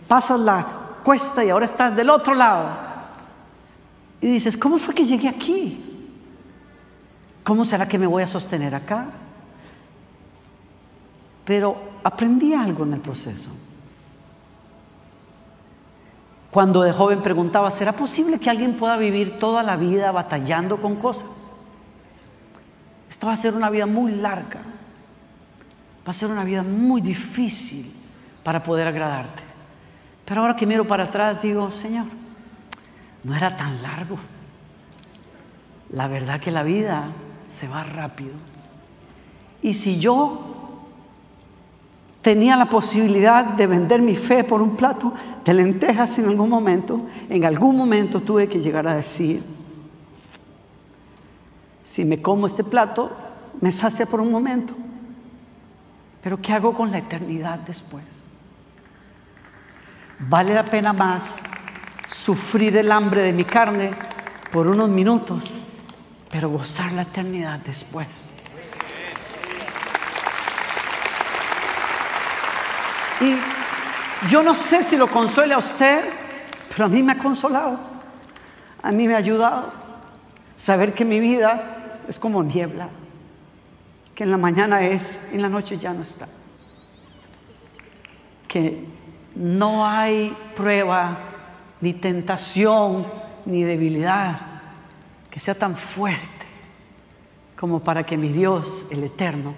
pasas 0.09 0.41
la 0.41 0.67
cuesta 1.05 1.45
y 1.45 1.51
ahora 1.51 1.65
estás 1.65 1.95
del 1.95 2.09
otro 2.11 2.35
lado. 2.35 2.71
Y 4.21 4.29
dices, 4.29 4.57
¿cómo 4.57 4.79
fue 4.79 4.95
que 4.95 5.05
llegué 5.05 5.29
aquí? 5.29 5.87
¿Cómo 7.45 7.65
será 7.65 7.87
que 7.87 7.99
me 7.99 8.07
voy 8.07 8.23
a 8.23 8.27
sostener 8.27 8.75
acá? 8.75 9.07
Pero 11.45 11.81
aprendí 12.05 12.55
algo 12.55 12.85
en 12.85 12.95
el 12.95 13.01
proceso. 13.01 13.51
Cuando 16.51 16.83
de 16.83 16.93
joven 16.93 17.23
preguntaba, 17.23 17.71
¿será 17.71 17.93
posible 17.93 18.39
que 18.39 18.51
alguien 18.51 18.77
pueda 18.77 18.97
vivir 18.97 19.39
toda 19.39 19.63
la 19.63 19.77
vida 19.77 20.11
batallando 20.11 20.81
con 20.81 20.97
cosas? 20.97 21.29
Esta 23.09 23.27
va 23.27 23.35
a 23.35 23.37
ser 23.37 23.55
una 23.55 23.71
vida 23.71 23.87
muy 23.87 24.13
larga, 24.13 24.61
va 26.07 26.11
a 26.11 26.13
ser 26.13 26.31
una 26.31 26.45
vida 26.45 26.63
muy 26.63 27.01
difícil 27.01 27.93
para 28.43 28.63
poder 28.63 28.89
agradarte. 28.89 29.43
Pero 30.25 30.41
ahora 30.41 30.57
que 30.57 30.67
miro 30.67 30.87
para 30.87 31.05
atrás 31.05 31.41
digo, 31.43 31.71
Señor, 31.71 32.07
no 33.25 33.35
era 33.35 33.57
tan 33.57 33.83
largo. 33.83 34.19
La 35.91 36.09
verdad 36.09 36.41
que 36.41 36.51
la 36.51 36.63
vida 36.63 37.09
se 37.47 37.69
va 37.69 37.85
rápido. 37.85 38.35
Y 39.63 39.75
si 39.75 39.99
yo 39.99 40.60
tenía 42.23 42.57
la 42.57 42.67
posibilidad 42.67 43.45
de 43.45 43.67
vender 43.67 44.03
mi 44.03 44.15
fe 44.15 44.45
por 44.45 44.61
un 44.61 44.77
plato 44.77 45.13
de 45.45 45.55
lentejas 45.55 46.19
en 46.19 46.27
algún 46.27 46.51
momento, 46.51 47.07
en 47.29 47.45
algún 47.45 47.77
momento 47.77 48.21
tuve 48.21 48.49
que 48.49 48.61
llegar 48.61 48.87
a 48.87 48.95
decir, 48.95 49.43
si 51.83 52.05
me 52.05 52.21
como 52.21 52.47
este 52.47 52.63
plato, 52.63 53.11
me 53.61 53.73
sacia 53.73 54.07
por 54.07 54.21
un 54.21 54.31
momento, 54.31 54.75
pero 56.23 56.41
¿qué 56.41 56.53
hago 56.53 56.75
con 56.75 56.91
la 56.91 56.99
eternidad 56.99 57.59
después? 57.61 58.05
Vale 60.19 60.53
la 60.53 60.65
pena 60.65 60.93
más 60.93 61.37
sufrir 62.07 62.77
el 62.77 62.93
hambre 62.93 63.23
de 63.23 63.33
mi 63.33 63.45
carne 63.45 63.93
por 64.53 64.67
unos 64.67 64.91
minutos, 64.91 65.57
pero 66.31 66.51
gozar 66.51 66.93
la 66.93 67.03
eternidad 67.03 67.59
después. 67.61 68.29
Y 73.21 73.37
yo 74.29 74.43
no 74.43 74.55
sé 74.55 74.83
si 74.83 74.97
lo 74.97 75.09
consuele 75.09 75.55
a 75.55 75.59
usted, 75.59 76.05
pero 76.69 76.87
a 76.87 76.89
mí 76.89 77.03
me 77.03 77.13
ha 77.13 77.19
consolado. 77.19 77.79
A 78.83 78.93
mí 78.93 79.07
me 79.07 79.15
ha 79.15 79.19
ayudado 79.19 79.71
saber 80.57 80.95
que 80.95 81.05
mi 81.05 81.21
vida 81.21 82.01
es 82.09 82.19
como 82.19 82.43
niebla, 82.43 82.89
que 84.15 84.25
en 84.25 84.31
la 84.31 84.37
mañana 84.37 84.83
es, 84.83 85.29
en 85.33 85.43
la 85.43 85.49
noche 85.49 85.79
ya 85.79 85.93
no 85.93 86.03
está. 86.03 86.29
Que 88.49 88.85
no 89.35 89.87
hay 89.87 90.37
prueba, 90.57 91.19
ni 91.81 91.93
tentación, 91.93 93.07
ni 93.47 93.65
debilidad 93.65 94.51
que 95.31 95.39
sea 95.39 95.55
tan 95.55 95.77
fuerte 95.77 96.29
como 97.57 97.81
para 97.81 98.05
que 98.05 98.17
mi 98.17 98.29
Dios, 98.29 98.87
el 98.91 99.05
Eterno, 99.05 99.55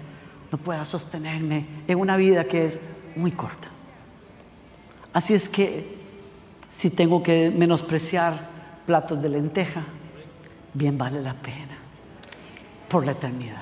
no 0.51 0.57
pueda 0.57 0.85
sostenerme 0.85 1.65
en 1.87 1.99
una 1.99 2.15
vida 2.15 2.45
que 2.45 2.65
es 2.65 2.79
muy 3.15 3.31
corta. 3.31 3.67
Así 5.13 5.33
es 5.33 5.47
que 5.47 5.97
si 6.67 6.89
tengo 6.89 7.21
que 7.21 7.51
menospreciar 7.51 8.49
platos 8.85 9.21
de 9.21 9.29
lenteja, 9.29 9.85
bien 10.73 10.97
vale 10.97 11.21
la 11.21 11.33
pena 11.35 11.77
por 12.89 13.05
la 13.05 13.11
eternidad. 13.11 13.61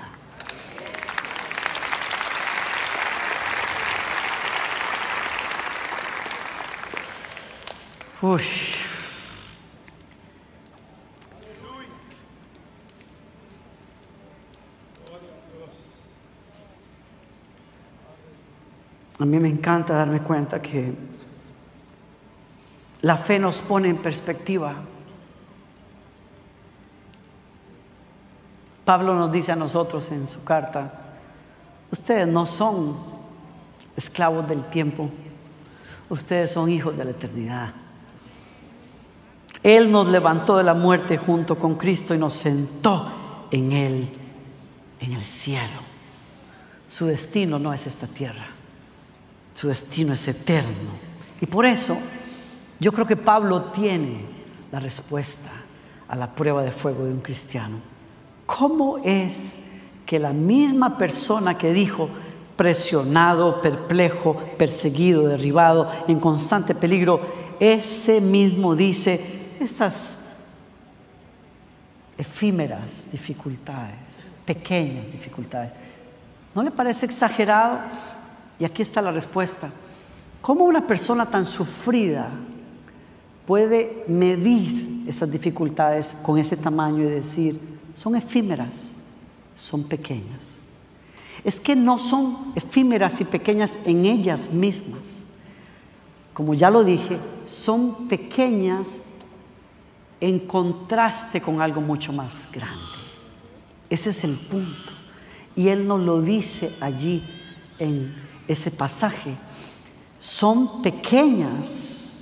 A 19.23 19.25
mí 19.25 19.39
me 19.39 19.49
encanta 19.49 19.93
darme 19.93 20.21
cuenta 20.21 20.61
que 20.61 20.93
la 23.01 23.17
fe 23.17 23.39
nos 23.39 23.61
pone 23.61 23.89
en 23.89 23.97
perspectiva. 23.97 24.75
Pablo 28.85 29.15
nos 29.15 29.31
dice 29.31 29.51
a 29.51 29.55
nosotros 29.55 30.11
en 30.11 30.27
su 30.27 30.43
carta, 30.43 30.91
ustedes 31.91 32.27
no 32.27 32.45
son 32.45 32.95
esclavos 33.95 34.47
del 34.47 34.63
tiempo, 34.65 35.09
ustedes 36.09 36.51
son 36.51 36.69
hijos 36.69 36.97
de 36.97 37.05
la 37.05 37.11
eternidad. 37.11 37.73
Él 39.63 39.91
nos 39.91 40.07
levantó 40.07 40.57
de 40.57 40.63
la 40.63 40.73
muerte 40.73 41.17
junto 41.17 41.57
con 41.57 41.75
Cristo 41.75 42.15
y 42.15 42.17
nos 42.17 42.33
sentó 42.33 43.47
en 43.51 43.71
Él, 43.71 44.09
en 44.99 45.13
el 45.13 45.21
cielo. 45.21 45.91
Su 46.87 47.05
destino 47.05 47.59
no 47.59 47.71
es 47.73 47.85
esta 47.85 48.07
tierra, 48.07 48.47
su 49.61 49.67
destino 49.67 50.13
es 50.13 50.27
eterno. 50.27 50.89
Y 51.39 51.45
por 51.45 51.67
eso 51.67 51.95
yo 52.79 52.91
creo 52.91 53.05
que 53.05 53.15
Pablo 53.15 53.65
tiene 53.65 54.25
la 54.71 54.79
respuesta 54.79 55.51
a 56.07 56.15
la 56.15 56.33
prueba 56.33 56.63
de 56.63 56.71
fuego 56.71 57.05
de 57.05 57.11
un 57.11 57.19
cristiano. 57.19 57.77
¿Cómo 58.47 58.97
es 59.03 59.59
que 60.07 60.17
la 60.17 60.33
misma 60.33 60.97
persona 60.97 61.59
que 61.59 61.73
dijo, 61.73 62.09
presionado, 62.55 63.61
perplejo, 63.61 64.35
perseguido, 64.57 65.27
derribado, 65.27 65.91
en 66.07 66.19
constante 66.19 66.73
peligro, 66.73 67.21
ese 67.59 68.19
mismo 68.19 68.75
dice, 68.75 69.21
estas 69.59 70.15
efímeras 72.17 72.89
dificultades, 73.11 73.93
pequeñas 74.43 75.05
dificultades, 75.11 75.71
¿no 76.55 76.63
le 76.63 76.71
parece 76.71 77.05
exagerado? 77.05 77.79
Y 78.61 78.63
aquí 78.63 78.83
está 78.83 79.01
la 79.01 79.11
respuesta. 79.11 79.71
¿Cómo 80.39 80.65
una 80.65 80.85
persona 80.85 81.25
tan 81.25 81.47
sufrida 81.47 82.29
puede 83.47 84.03
medir 84.07 85.03
esas 85.07 85.31
dificultades 85.31 86.15
con 86.21 86.37
ese 86.37 86.55
tamaño 86.55 86.99
y 86.99 87.09
decir, 87.09 87.59
son 87.95 88.15
efímeras, 88.15 88.93
son 89.55 89.83
pequeñas? 89.85 90.59
Es 91.43 91.59
que 91.59 91.75
no 91.75 91.97
son 91.97 92.53
efímeras 92.53 93.19
y 93.19 93.23
pequeñas 93.23 93.79
en 93.83 94.05
ellas 94.05 94.51
mismas. 94.51 95.01
Como 96.31 96.53
ya 96.53 96.69
lo 96.69 96.83
dije, 96.83 97.17
son 97.45 98.07
pequeñas 98.07 98.87
en 100.19 100.37
contraste 100.37 101.41
con 101.41 101.61
algo 101.61 101.81
mucho 101.81 102.13
más 102.13 102.45
grande. 102.51 102.77
Ese 103.89 104.11
es 104.11 104.23
el 104.23 104.35
punto. 104.35 104.91
Y 105.55 105.69
Él 105.69 105.87
nos 105.87 105.99
lo 106.01 106.21
dice 106.21 106.71
allí 106.79 107.23
en 107.79 108.20
ese 108.51 108.71
pasaje. 108.71 109.35
Son 110.19 110.81
pequeñas. 110.81 112.17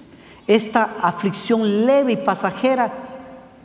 Esta 0.48 0.98
aflicción 1.02 1.86
leve 1.86 2.14
y 2.14 2.18
pasajera 2.18 2.92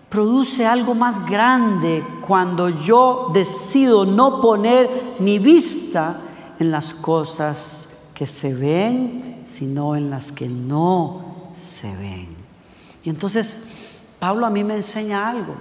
produce 0.08 0.64
algo 0.66 0.94
más 0.94 1.24
grande 1.26 2.04
cuando 2.20 2.68
yo 2.68 3.30
decido 3.32 4.04
no 4.04 4.40
poner 4.40 5.16
mi 5.18 5.38
vista 5.38 6.16
en 6.58 6.70
las 6.70 6.94
cosas 6.94 7.80
que 8.14 8.26
se 8.26 8.54
ven, 8.54 9.42
sino 9.44 9.96
en 9.96 10.10
las 10.10 10.30
que 10.30 10.48
no 10.48 11.52
se 11.56 11.92
ven. 11.96 12.28
Y 13.02 13.10
entonces 13.10 13.68
Pablo 14.20 14.46
a 14.46 14.50
mí 14.50 14.62
me 14.62 14.76
enseña 14.76 15.28
algo, 15.28 15.54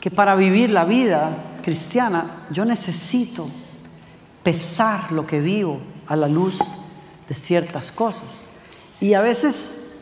que 0.00 0.10
para 0.10 0.34
vivir 0.34 0.70
la 0.70 0.84
vida 0.84 1.58
cristiana 1.62 2.46
yo 2.50 2.64
necesito 2.64 3.46
pesar 4.42 5.12
lo 5.12 5.26
que 5.26 5.40
vivo 5.40 5.80
a 6.06 6.16
la 6.16 6.28
luz 6.28 6.58
de 7.28 7.34
ciertas 7.34 7.92
cosas. 7.92 8.48
Y 9.00 9.14
a 9.14 9.20
veces 9.20 9.92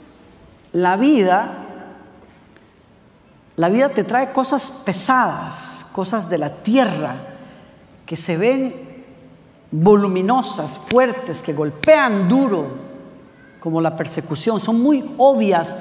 la 0.73 0.97
vida, 0.97 1.67
la 3.57 3.69
vida 3.69 3.89
te 3.89 4.05
trae 4.05 4.33
cosas 4.33 4.83
pesadas, 4.85 5.87
cosas 5.93 6.29
de 6.29 6.39
la 6.39 6.55
tierra, 6.55 7.17
que 8.07 8.17
se 8.17 8.37
ven 8.37 9.05
voluminosas, 9.71 10.79
fuertes, 10.79 11.43
que 11.43 11.53
golpean 11.53 12.29
duro, 12.29 12.89
como 13.61 13.81
la 13.81 13.95
persecución, 13.97 14.61
son 14.61 14.81
muy 14.81 15.15
obvias 15.19 15.77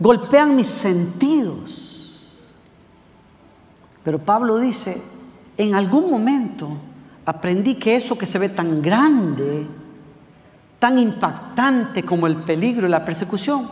golpean 0.00 0.56
mis 0.56 0.66
sentidos. 0.66 2.26
Pero 4.02 4.18
Pablo 4.18 4.58
dice, 4.58 5.00
en 5.58 5.74
algún 5.74 6.10
momento 6.10 6.70
aprendí 7.30 7.76
que 7.76 7.94
eso 7.94 8.18
que 8.18 8.26
se 8.26 8.38
ve 8.38 8.48
tan 8.48 8.82
grande, 8.82 9.64
tan 10.80 10.98
impactante 10.98 12.02
como 12.02 12.26
el 12.26 12.42
peligro 12.42 12.88
y 12.88 12.90
la 12.90 13.04
persecución, 13.04 13.70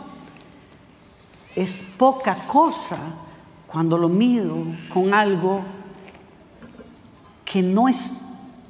es 1.55 1.81
poca 1.97 2.35
cosa 2.47 2.97
cuando 3.67 3.97
lo 3.97 4.07
mido 4.07 4.55
con 4.93 5.13
algo 5.13 5.61
que 7.43 7.61
no 7.61 7.89
es 7.89 8.21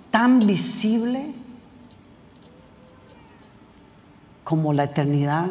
tan 0.09 0.39
visible 0.39 1.33
como 4.43 4.73
la 4.73 4.85
eternidad 4.85 5.47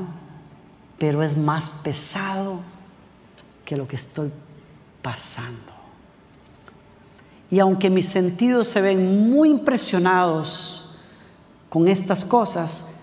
pero 0.99 1.23
es 1.23 1.37
más 1.37 1.71
pesado 1.71 2.59
que 3.65 3.77
lo 3.77 3.87
que 3.87 3.95
estoy 3.95 4.33
pasando. 5.01 5.78
Y 7.51 7.61
aunque 7.61 7.89
mis 7.89 8.07
sentidos 8.07 8.69
se 8.69 8.81
ven 8.81 9.31
muy 9.31 9.51
impresionados 9.51 10.99
con 11.69 11.89
estas 11.89 12.25
cosas, 12.25 13.01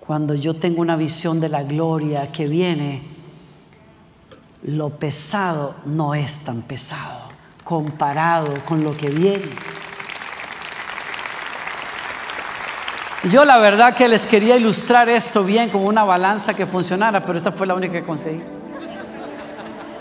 cuando 0.00 0.34
yo 0.34 0.54
tengo 0.54 0.80
una 0.80 0.96
visión 0.96 1.40
de 1.40 1.48
la 1.48 1.62
gloria 1.62 2.30
que 2.32 2.46
viene, 2.46 3.02
lo 4.62 4.90
pesado 4.90 5.74
no 5.86 6.14
es 6.14 6.40
tan 6.40 6.62
pesado 6.62 7.24
comparado 7.64 8.52
con 8.66 8.84
lo 8.84 8.96
que 8.96 9.10
viene. 9.10 9.50
Yo 13.30 13.46
la 13.46 13.56
verdad 13.56 13.94
que 13.94 14.06
les 14.06 14.26
quería 14.26 14.56
ilustrar 14.56 15.08
esto 15.08 15.44
bien 15.44 15.70
como 15.70 15.86
una 15.86 16.04
balanza 16.04 16.52
que 16.52 16.66
funcionara, 16.66 17.24
pero 17.24 17.38
esta 17.38 17.50
fue 17.50 17.66
la 17.66 17.74
única 17.74 17.94
que 17.94 18.04
conseguí. 18.04 18.42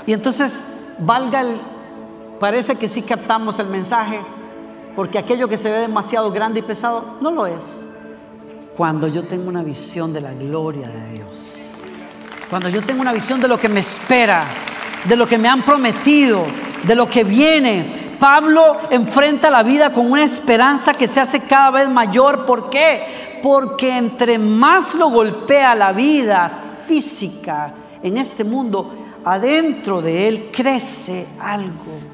Y 0.05 0.11
entonces, 0.11 0.65
valga 0.99 1.39
el, 1.39 1.61
parece 2.43 2.75
que 2.75 2.89
sí 2.89 3.03
captamos 3.03 3.57
el 3.59 3.67
mensaje, 3.67 4.19
porque 4.97 5.17
aquello 5.17 5.47
que 5.47 5.57
se 5.57 5.71
ve 5.71 5.77
demasiado 5.77 6.29
grande 6.29 6.59
y 6.59 6.63
pesado, 6.63 7.15
no 7.21 7.31
lo 7.31 7.45
es. 7.45 7.63
Cuando 8.75 9.07
yo 9.07 9.23
tengo 9.23 9.47
una 9.47 9.63
visión 9.63 10.11
de 10.11 10.19
la 10.19 10.33
gloria 10.33 10.89
de 10.89 11.13
Dios, 11.13 11.29
cuando 12.49 12.67
yo 12.67 12.81
tengo 12.81 12.99
una 12.99 13.13
visión 13.13 13.39
de 13.39 13.47
lo 13.47 13.57
que 13.57 13.69
me 13.69 13.79
espera, 13.79 14.43
de 15.05 15.15
lo 15.15 15.25
que 15.25 15.37
me 15.37 15.47
han 15.47 15.61
prometido, 15.61 16.43
de 16.85 16.95
lo 16.95 17.09
que 17.09 17.23
viene, 17.23 17.85
Pablo 18.19 18.75
enfrenta 18.89 19.49
la 19.49 19.63
vida 19.63 19.93
con 19.93 20.11
una 20.11 20.25
esperanza 20.25 20.95
que 20.95 21.07
se 21.07 21.21
hace 21.21 21.45
cada 21.45 21.71
vez 21.71 21.87
mayor. 21.87 22.45
¿Por 22.45 22.69
qué? 22.69 23.39
Porque 23.41 23.95
entre 23.95 24.37
más 24.37 24.95
lo 24.95 25.09
golpea 25.09 25.75
la 25.75 25.93
vida 25.93 26.51
física 26.85 27.73
en 28.03 28.17
este 28.17 28.43
mundo, 28.43 28.93
adentro 29.23 30.01
de 30.01 30.27
él 30.27 30.49
crece 30.51 31.25
algo 31.39 32.12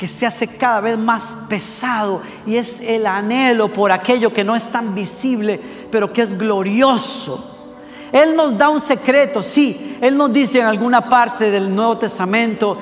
que 0.00 0.08
se 0.08 0.24
hace 0.24 0.46
cada 0.46 0.80
vez 0.80 0.96
más 0.96 1.44
pesado 1.46 2.22
y 2.46 2.56
es 2.56 2.80
el 2.80 3.06
anhelo 3.06 3.70
por 3.70 3.92
aquello 3.92 4.32
que 4.32 4.42
no 4.42 4.56
es 4.56 4.66
tan 4.68 4.94
visible, 4.94 5.60
pero 5.90 6.10
que 6.10 6.22
es 6.22 6.38
glorioso. 6.38 7.68
Él 8.10 8.34
nos 8.34 8.56
da 8.56 8.70
un 8.70 8.80
secreto, 8.80 9.42
sí, 9.42 9.98
Él 10.00 10.16
nos 10.16 10.32
dice 10.32 10.60
en 10.60 10.64
alguna 10.64 11.06
parte 11.06 11.50
del 11.50 11.74
Nuevo 11.74 11.98
Testamento 11.98 12.78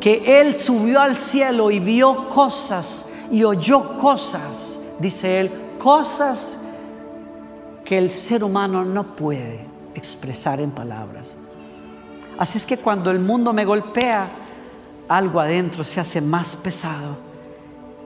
que 0.00 0.40
Él 0.40 0.58
subió 0.58 1.00
al 1.00 1.14
cielo 1.14 1.70
y 1.70 1.78
vio 1.78 2.28
cosas 2.28 3.06
y 3.30 3.44
oyó 3.44 3.96
cosas, 3.96 4.76
dice 4.98 5.38
Él, 5.38 5.52
cosas 5.78 6.58
que 7.84 7.96
el 7.96 8.10
ser 8.10 8.42
humano 8.42 8.84
no 8.84 9.14
puede 9.14 9.64
expresar 9.94 10.58
en 10.58 10.72
palabras. 10.72 11.36
Así 12.40 12.58
es 12.58 12.66
que 12.66 12.76
cuando 12.76 13.12
el 13.12 13.20
mundo 13.20 13.52
me 13.52 13.64
golpea, 13.64 14.39
algo 15.10 15.40
adentro 15.40 15.84
se 15.84 16.00
hace 16.00 16.22
más 16.22 16.56
pesado 16.56 17.18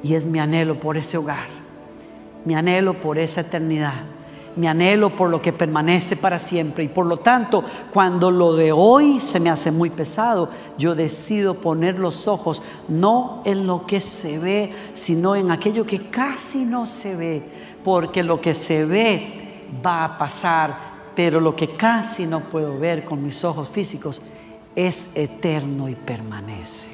y 0.03 0.15
es 0.15 0.27
mi 0.27 0.41
anhelo 0.41 0.81
por 0.81 0.97
ese 0.97 1.17
hogar, 1.17 1.47
mi 2.45 2.57
anhelo 2.57 3.01
por 3.01 3.19
esa 3.19 3.43
eternidad 3.43 4.05
mi 4.57 4.69
anhelo 4.69 5.15
por 5.17 5.31
lo 5.31 5.43
que 5.43 5.53
permanece 5.53 6.17
para 6.17 6.39
siempre. 6.39 6.85
Y 6.85 6.89
por 6.89 7.07
lo 7.07 7.19
tanto, 7.19 7.65
cuando 7.93 8.31
lo 8.31 8.55
de 8.55 8.73
hoy 8.73 9.21
se 9.21 9.41
me 9.41 9.51
hace 9.51 9.71
muy 9.71 9.91
pesado, 9.91 10.49
yo 10.79 10.95
decido 10.95 11.55
poner 11.55 11.99
los 11.99 12.29
ojos 12.29 12.63
no 12.89 13.43
en 13.45 13.67
lo 13.67 13.87
que 13.87 14.01
se 14.01 14.39
ve, 14.39 14.73
sino 14.95 15.35
en 15.35 15.51
aquello 15.51 15.85
que 15.85 16.09
casi 16.09 16.65
no 16.65 16.87
se 16.87 17.17
ve. 17.17 17.43
Porque 17.83 18.23
lo 18.23 18.41
que 18.41 18.55
se 18.55 18.85
ve 18.85 19.67
va 19.85 20.05
a 20.05 20.19
pasar, 20.19 20.95
pero 21.15 21.41
lo 21.41 21.55
que 21.57 21.69
casi 21.71 22.27
no 22.27 22.41
puedo 22.41 22.79
ver 22.79 23.05
con 23.05 23.25
mis 23.25 23.43
ojos 23.45 23.69
físicos 23.69 24.23
es 24.77 25.17
eterno 25.17 25.89
y 25.89 25.95
permanece. 25.95 26.94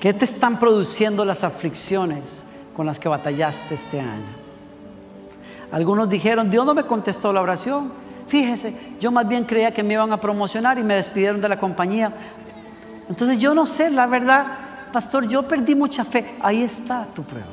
¿Qué 0.00 0.12
te 0.12 0.24
están 0.24 0.58
produciendo 0.58 1.24
las 1.24 1.44
aflicciones 1.44 2.44
con 2.74 2.86
las 2.86 2.98
que 2.98 3.08
batallaste 3.08 3.74
este 3.74 4.00
año? 4.00 4.46
Algunos 5.72 6.08
dijeron, 6.08 6.50
Dios 6.50 6.64
no 6.64 6.74
me 6.74 6.84
contestó 6.84 7.32
la 7.32 7.40
oración. 7.40 7.92
Fíjese, 8.28 8.76
yo 9.00 9.10
más 9.10 9.26
bien 9.26 9.44
creía 9.44 9.72
que 9.72 9.82
me 9.82 9.94
iban 9.94 10.12
a 10.12 10.20
promocionar 10.20 10.78
y 10.78 10.82
me 10.82 10.94
despidieron 10.94 11.40
de 11.40 11.48
la 11.48 11.58
compañía. 11.58 12.12
Entonces 13.08 13.38
yo 13.38 13.54
no 13.54 13.66
sé, 13.66 13.90
la 13.90 14.06
verdad, 14.06 14.46
pastor, 14.92 15.26
yo 15.28 15.42
perdí 15.46 15.74
mucha 15.74 16.04
fe. 16.04 16.36
Ahí 16.40 16.62
está 16.62 17.06
tu 17.14 17.22
prueba. 17.22 17.46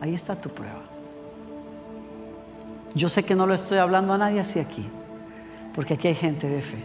Ahí 0.00 0.14
está 0.14 0.36
tu 0.36 0.48
prueba. 0.48 0.80
Yo 2.94 3.08
sé 3.08 3.24
que 3.24 3.34
no 3.34 3.46
lo 3.46 3.54
estoy 3.54 3.78
hablando 3.78 4.14
a 4.14 4.18
nadie 4.18 4.40
así 4.40 4.58
aquí, 4.58 4.88
porque 5.76 5.94
aquí 5.94 6.08
hay 6.08 6.14
gente 6.14 6.48
de 6.48 6.62
fe. 6.62 6.82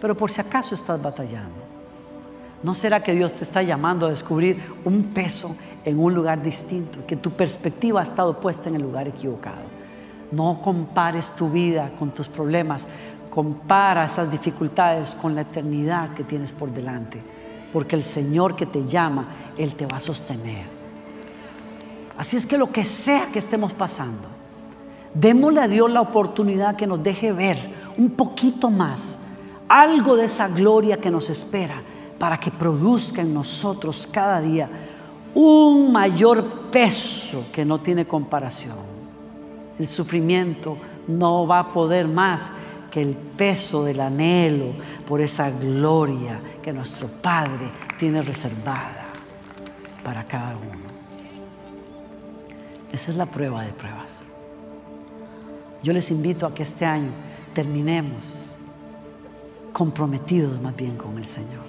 Pero 0.00 0.16
por 0.16 0.30
si 0.30 0.40
acaso 0.40 0.74
estás 0.74 1.02
batallando, 1.02 1.56
¿no 2.62 2.72
será 2.74 3.02
que 3.02 3.14
Dios 3.14 3.34
te 3.34 3.44
está 3.44 3.62
llamando 3.62 4.06
a 4.06 4.10
descubrir 4.10 4.62
un 4.84 5.02
peso 5.12 5.54
en 5.84 5.98
un 5.98 6.14
lugar 6.14 6.40
distinto, 6.40 7.04
que 7.04 7.16
tu 7.16 7.32
perspectiva 7.32 8.00
ha 8.00 8.04
estado 8.04 8.40
puesta 8.40 8.68
en 8.68 8.76
el 8.76 8.82
lugar 8.82 9.08
equivocado? 9.08 9.62
No 10.30 10.62
compares 10.62 11.32
tu 11.32 11.50
vida 11.50 11.90
con 11.98 12.12
tus 12.12 12.28
problemas, 12.28 12.86
compara 13.28 14.04
esas 14.04 14.30
dificultades 14.30 15.14
con 15.16 15.34
la 15.34 15.40
eternidad 15.42 16.14
que 16.14 16.22
tienes 16.24 16.52
por 16.52 16.70
delante, 16.70 17.20
porque 17.72 17.96
el 17.96 18.04
Señor 18.04 18.54
que 18.54 18.66
te 18.66 18.86
llama, 18.86 19.26
Él 19.58 19.74
te 19.74 19.86
va 19.86 19.96
a 19.96 20.00
sostener. 20.00 20.64
Así 22.16 22.36
es 22.36 22.46
que 22.46 22.56
lo 22.56 22.70
que 22.70 22.84
sea 22.84 23.26
que 23.32 23.40
estemos 23.40 23.72
pasando, 23.72 24.28
démosle 25.14 25.60
a 25.60 25.68
Dios 25.68 25.90
la 25.90 26.00
oportunidad 26.00 26.76
que 26.76 26.86
nos 26.86 27.02
deje 27.02 27.32
ver 27.32 27.81
un 27.98 28.10
poquito 28.10 28.70
más, 28.70 29.16
algo 29.68 30.16
de 30.16 30.24
esa 30.24 30.48
gloria 30.48 30.98
que 30.98 31.10
nos 31.10 31.30
espera, 31.30 31.74
para 32.18 32.38
que 32.38 32.50
produzca 32.50 33.22
en 33.22 33.34
nosotros 33.34 34.06
cada 34.06 34.40
día 34.40 34.68
un 35.34 35.90
mayor 35.92 36.70
peso 36.70 37.46
que 37.52 37.64
no 37.64 37.78
tiene 37.78 38.06
comparación. 38.06 38.76
El 39.78 39.86
sufrimiento 39.86 40.76
no 41.08 41.46
va 41.46 41.60
a 41.60 41.72
poder 41.72 42.06
más 42.06 42.52
que 42.90 43.00
el 43.00 43.16
peso 43.16 43.82
del 43.82 44.00
anhelo 44.00 44.66
por 45.08 45.20
esa 45.20 45.50
gloria 45.50 46.38
que 46.62 46.72
nuestro 46.72 47.08
Padre 47.08 47.72
tiene 47.98 48.20
reservada 48.20 49.04
para 50.04 50.24
cada 50.24 50.56
uno. 50.56 50.92
Esa 52.92 53.10
es 53.10 53.16
la 53.16 53.26
prueba 53.26 53.64
de 53.64 53.72
pruebas. 53.72 54.22
Yo 55.82 55.92
les 55.92 56.10
invito 56.10 56.46
a 56.46 56.54
que 56.54 56.62
este 56.62 56.84
año 56.84 57.10
terminemos 57.54 58.22
comprometidos 59.72 60.60
más 60.60 60.76
bien 60.76 60.96
con 60.96 61.18
el 61.18 61.26
Señor, 61.26 61.64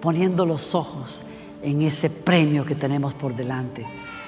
poniendo 0.00 0.46
los 0.46 0.74
ojos 0.74 1.24
en 1.62 1.82
ese 1.82 2.10
premio 2.10 2.64
que 2.64 2.74
tenemos 2.74 3.14
por 3.14 3.34
delante 3.34 3.84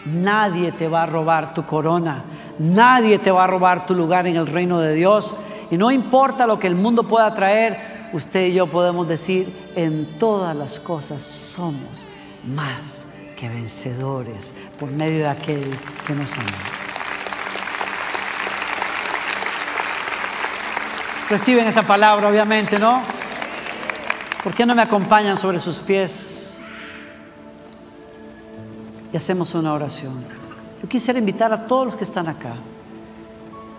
Nadie 0.06 0.70
te 0.70 0.86
va 0.86 1.02
a 1.02 1.06
robar 1.06 1.52
tu 1.52 1.66
corona, 1.66 2.24
nadie 2.60 3.18
te 3.18 3.30
va 3.32 3.44
a 3.44 3.46
robar 3.46 3.86
tu 3.86 3.94
lugar 3.94 4.26
en 4.26 4.36
el 4.36 4.46
reino 4.46 4.78
de 4.78 4.94
Dios. 4.94 5.36
Y 5.70 5.76
no 5.76 5.90
importa 5.90 6.46
lo 6.46 6.60
que 6.60 6.68
el 6.68 6.76
mundo 6.76 7.02
pueda 7.02 7.34
traer, 7.34 8.08
usted 8.12 8.46
y 8.46 8.52
yo 8.52 8.68
podemos 8.68 9.08
decir, 9.08 9.52
en 9.74 10.06
todas 10.18 10.54
las 10.54 10.78
cosas 10.78 11.22
somos 11.22 11.90
más 12.46 13.04
que 13.36 13.48
vencedores 13.48 14.52
por 14.78 14.90
medio 14.90 15.18
de 15.18 15.28
aquel 15.28 15.76
que 16.06 16.14
nos 16.14 16.38
ama. 16.38 16.75
Reciben 21.28 21.66
esa 21.66 21.82
palabra, 21.82 22.28
obviamente, 22.28 22.78
¿no? 22.78 23.02
¿Por 24.44 24.54
qué 24.54 24.64
no 24.64 24.74
me 24.74 24.82
acompañan 24.82 25.36
sobre 25.36 25.58
sus 25.58 25.80
pies? 25.80 26.46
y 29.12 29.16
hacemos 29.16 29.54
una 29.54 29.72
oración. 29.72 30.12
Yo 30.82 30.88
quisiera 30.88 31.18
invitar 31.18 31.52
a 31.52 31.66
todos 31.66 31.86
los 31.86 31.96
que 31.96 32.04
están 32.04 32.28
acá 32.28 32.54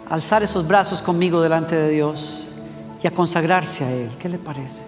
a 0.10 0.14
alzar 0.14 0.44
esos 0.44 0.68
brazos 0.68 1.02
conmigo 1.02 1.42
delante 1.42 1.76
de 1.76 1.90
Dios 1.90 2.50
y 3.04 3.08
a 3.08 3.12
consagrarse 3.12 3.84
a 3.84 3.92
Él. 3.92 4.10
¿Qué 4.20 4.30
le 4.30 4.38
parece? 4.38 4.82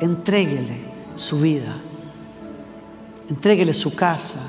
Entréguele 0.00 0.80
su 1.14 1.40
vida, 1.40 1.72
entréguele 3.28 3.72
su 3.72 3.94
casa, 3.94 4.40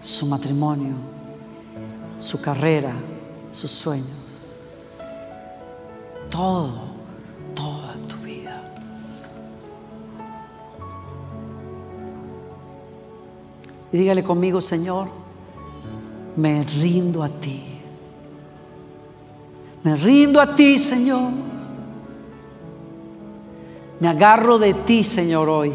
su 0.00 0.26
matrimonio, 0.26 0.94
su 2.18 2.40
carrera, 2.40 2.92
sus 3.52 3.70
sueños, 3.70 4.23
todo 6.34 6.94
Y 13.94 13.96
dígale 13.96 14.24
conmigo, 14.24 14.60
Señor, 14.60 15.06
me 16.34 16.64
rindo 16.64 17.22
a 17.22 17.28
ti. 17.28 17.62
Me 19.84 19.94
rindo 19.94 20.40
a 20.40 20.52
ti, 20.52 20.80
Señor. 20.80 21.30
Me 24.00 24.08
agarro 24.08 24.58
de 24.58 24.74
ti, 24.74 25.04
Señor, 25.04 25.48
hoy. 25.48 25.72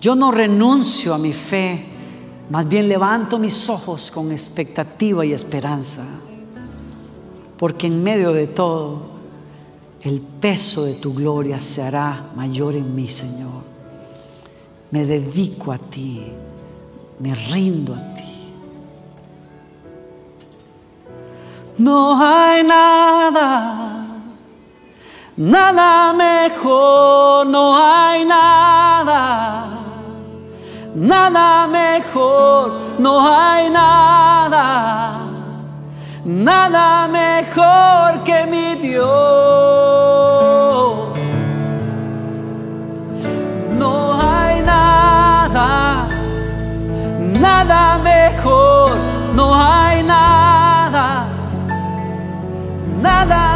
Yo 0.00 0.14
no 0.14 0.30
renuncio 0.30 1.12
a 1.12 1.18
mi 1.18 1.32
fe, 1.32 1.84
más 2.48 2.68
bien 2.68 2.88
levanto 2.88 3.40
mis 3.40 3.68
ojos 3.68 4.12
con 4.12 4.30
expectativa 4.30 5.26
y 5.26 5.32
esperanza. 5.32 6.04
Porque 7.58 7.86
en 7.86 8.02
medio 8.02 8.32
de 8.32 8.46
todo, 8.46 9.02
el 10.02 10.20
peso 10.20 10.84
de 10.84 10.94
tu 10.94 11.14
gloria 11.14 11.60
se 11.60 11.82
hará 11.82 12.30
mayor 12.34 12.74
en 12.74 12.94
mí, 12.94 13.08
Señor. 13.08 13.62
Me 14.90 15.06
dedico 15.06 15.72
a 15.72 15.78
ti 15.78 16.32
me 17.22 17.34
rindo 17.34 17.94
a 17.94 18.14
ti. 18.14 18.52
No 21.78 22.20
hay 22.20 22.64
nada, 22.64 24.06
nada 25.36 26.12
mejor, 26.12 27.46
no 27.46 27.76
hay 27.76 28.24
nada, 28.24 29.78
nada 30.94 31.66
mejor, 31.68 32.72
no 32.98 33.20
hay 33.20 33.70
nada, 33.70 35.20
nada 36.24 37.08
mejor 37.08 37.21
que 38.24 38.46
mi 38.46 38.74
Dios. 38.76 39.42
nada 47.40 47.98
mejor, 47.98 48.92
no 49.34 49.54
hay 49.54 50.02
nada, 50.02 51.26
nada 53.00 53.51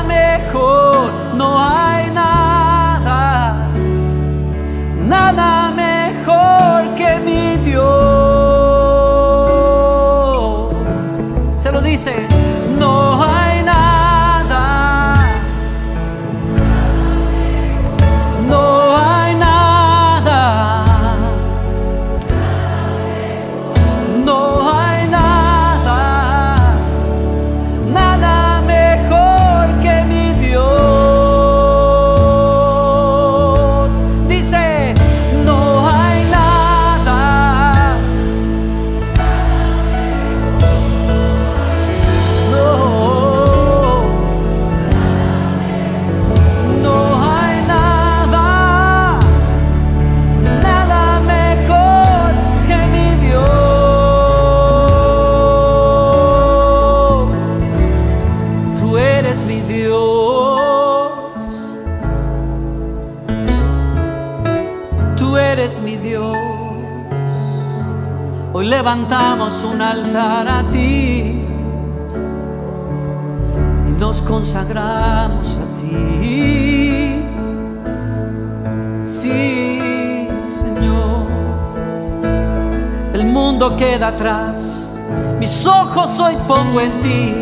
mis 85.39 85.67
ojos 85.67 86.19
hoy 86.21 86.37
pongo 86.49 86.81
en 86.81 87.01
ti. 87.03 87.35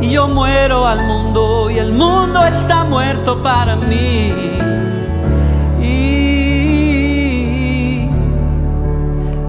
Y 0.00 0.10
yo 0.10 0.26
muero 0.28 0.86
al 0.86 1.06
mundo 1.06 1.68
y 1.70 1.78
el 1.78 1.92
mundo 1.92 2.42
está 2.44 2.84
muerto 2.84 3.42
para 3.42 3.76
mí. 3.76 4.32
Y 5.82 6.08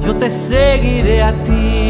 yo 0.05 0.13
te 0.15 0.29
seguiré 0.29 1.23
a 1.23 1.31
ti. 1.43 1.88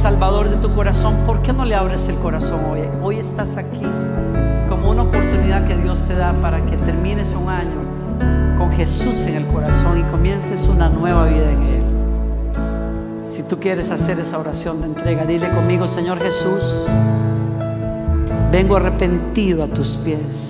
Salvador 0.00 0.48
de 0.48 0.56
tu 0.56 0.72
corazón, 0.72 1.14
¿por 1.26 1.42
qué 1.42 1.52
no 1.52 1.66
le 1.66 1.74
abres 1.74 2.08
el 2.08 2.14
corazón 2.16 2.64
hoy? 2.72 2.80
Hoy 3.02 3.16
estás 3.16 3.58
aquí 3.58 3.84
como 4.70 4.90
una 4.92 5.02
oportunidad 5.02 5.66
que 5.66 5.76
Dios 5.76 6.00
te 6.08 6.14
da 6.14 6.32
para 6.40 6.64
que 6.64 6.78
termines 6.78 7.28
un 7.38 7.50
año 7.50 8.56
con 8.56 8.70
Jesús 8.70 9.26
en 9.26 9.34
el 9.34 9.46
corazón 9.48 10.00
y 10.00 10.02
comiences 10.04 10.68
una 10.68 10.88
nueva 10.88 11.26
vida 11.26 11.50
en 11.50 11.62
Él. 11.62 11.82
Si 13.30 13.42
tú 13.42 13.60
quieres 13.60 13.90
hacer 13.90 14.18
esa 14.18 14.38
oración 14.38 14.80
de 14.80 14.86
entrega, 14.86 15.26
dile 15.26 15.50
conmigo, 15.50 15.86
Señor 15.86 16.18
Jesús, 16.18 16.86
vengo 18.50 18.76
arrepentido 18.76 19.64
a 19.64 19.66
tus 19.66 19.96
pies. 19.96 20.48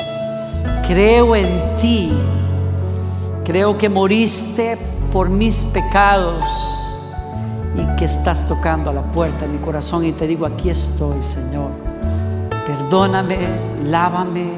Creo 0.87 1.35
en 1.35 1.77
ti. 1.77 2.13
Creo 3.45 3.77
que 3.77 3.89
moriste 3.89 4.79
por 5.13 5.29
mis 5.29 5.57
pecados 5.57 6.45
y 7.77 7.97
que 7.97 8.05
estás 8.05 8.47
tocando 8.47 8.91
a 8.91 8.93
la 8.93 9.03
puerta 9.03 9.47
de 9.47 9.49
mi 9.49 9.59
corazón 9.59 10.05
y 10.05 10.13
te 10.13 10.27
digo, 10.27 10.47
aquí 10.47 10.71
estoy, 10.71 11.23
Señor 11.23 11.91
perdóname, 12.71 13.39
lávame, 13.85 14.53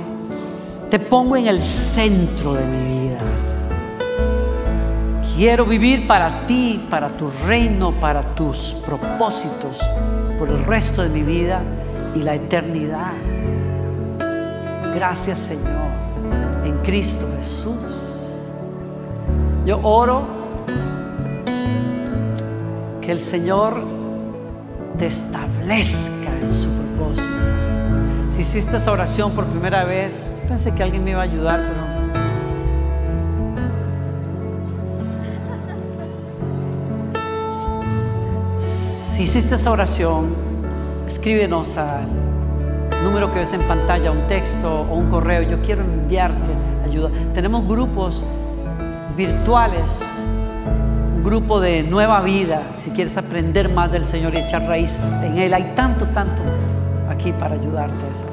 te 0.91 0.99
pongo 0.99 1.37
en 1.37 1.47
el 1.47 1.63
centro 1.63 2.53
de 2.53 2.65
mi 2.67 3.01
vida. 3.01 3.19
Quiero 5.35 5.65
vivir 5.65 6.07
para 6.07 6.45
ti, 6.47 6.87
para 6.91 7.09
tu 7.09 7.31
reino, 7.47 7.99
para 7.99 8.21
tus 8.21 8.77
propósitos, 8.87 9.81
por 10.39 10.51
el 10.51 10.63
resto 10.65 11.03
de 11.03 11.09
mi 11.09 11.23
vida 11.23 11.63
y 12.15 12.23
la 12.23 12.35
eternidad. 12.35 13.13
Gracias 14.95 15.39
Señor, 15.39 15.89
en 16.65 16.79
Cristo 16.83 17.27
Jesús. 17.39 17.77
Yo 19.65 19.81
oro 19.83 20.41
que 23.03 23.13
el 23.13 23.21
Señor 23.21 23.83
te 24.99 25.07
establezca 25.07 26.31
en 26.41 26.55
su 26.55 26.69
propósito 26.71 27.43
si 28.33 28.41
hiciste 28.41 28.79
esa 28.79 28.91
oración 28.91 29.33
por 29.33 29.45
primera 29.45 29.85
vez, 29.85 30.31
pensé 30.49 30.73
que 30.75 30.83
alguien 30.83 31.05
me 31.05 31.11
iba 31.11 31.21
a 31.21 31.25
ayudar, 31.25 31.61
pero... 31.61 31.93
Si 38.59 39.25
hiciste 39.25 39.57
esa 39.57 39.71
oración, 39.71 40.35
escríbenos 41.07 41.77
al 41.77 42.07
número 43.05 43.31
que 43.33 43.41
ves 43.41 43.53
en 43.53 43.61
pantalla, 43.69 44.11
un 44.11 44.27
texto 44.29 44.81
o 44.81 44.95
un 44.95 45.11
correo. 45.11 45.43
Yo 45.43 45.61
quiero 45.61 45.83
enviarte 45.83 46.53
ayuda. 46.87 47.11
Tenemos 47.35 47.69
grupos 47.69 48.25
virtuales, 49.15 49.91
grupo 51.23 51.61
de 51.61 51.83
nueva 51.83 52.20
vida. 52.20 52.77
Si 52.83 52.91
quieres 52.91 53.16
aprender 53.16 53.68
más 53.68 53.91
del 53.93 54.05
Señor 54.05 54.35
y 54.35 54.39
echar 54.39 54.62
raíz 54.66 55.12
en 55.23 55.39
Él, 55.39 55.55
hay 55.55 55.73
tanto, 55.75 56.07
tanto 56.07 56.43
aquí 57.09 57.33
para 57.33 57.55
ayudarte 57.55 57.95
a 57.95 58.33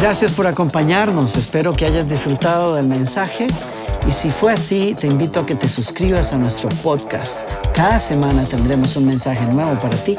Gracias 0.00 0.30
por 0.32 0.46
acompañarnos, 0.46 1.36
espero 1.36 1.72
que 1.72 1.86
hayas 1.86 2.08
disfrutado 2.08 2.74
del 2.74 2.86
mensaje 2.86 3.48
y 4.06 4.12
si 4.12 4.30
fue 4.30 4.52
así, 4.52 4.94
te 4.98 5.06
invito 5.06 5.40
a 5.40 5.46
que 5.46 5.54
te 5.54 5.68
suscribas 5.68 6.32
a 6.32 6.36
nuestro 6.36 6.68
podcast. 6.82 7.40
Cada 7.74 7.98
semana 7.98 8.44
tendremos 8.44 8.94
un 8.96 9.06
mensaje 9.06 9.44
nuevo 9.46 9.74
para 9.80 9.96
ti. 9.96 10.16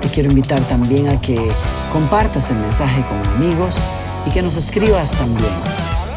Te 0.00 0.08
quiero 0.08 0.28
invitar 0.28 0.60
también 0.68 1.08
a 1.08 1.20
que 1.20 1.50
compartas 1.92 2.50
el 2.50 2.58
mensaje 2.58 3.02
con 3.08 3.18
amigos 3.34 3.82
y 4.26 4.30
que 4.30 4.42
nos 4.42 4.56
escribas 4.56 5.12
también. 5.12 5.79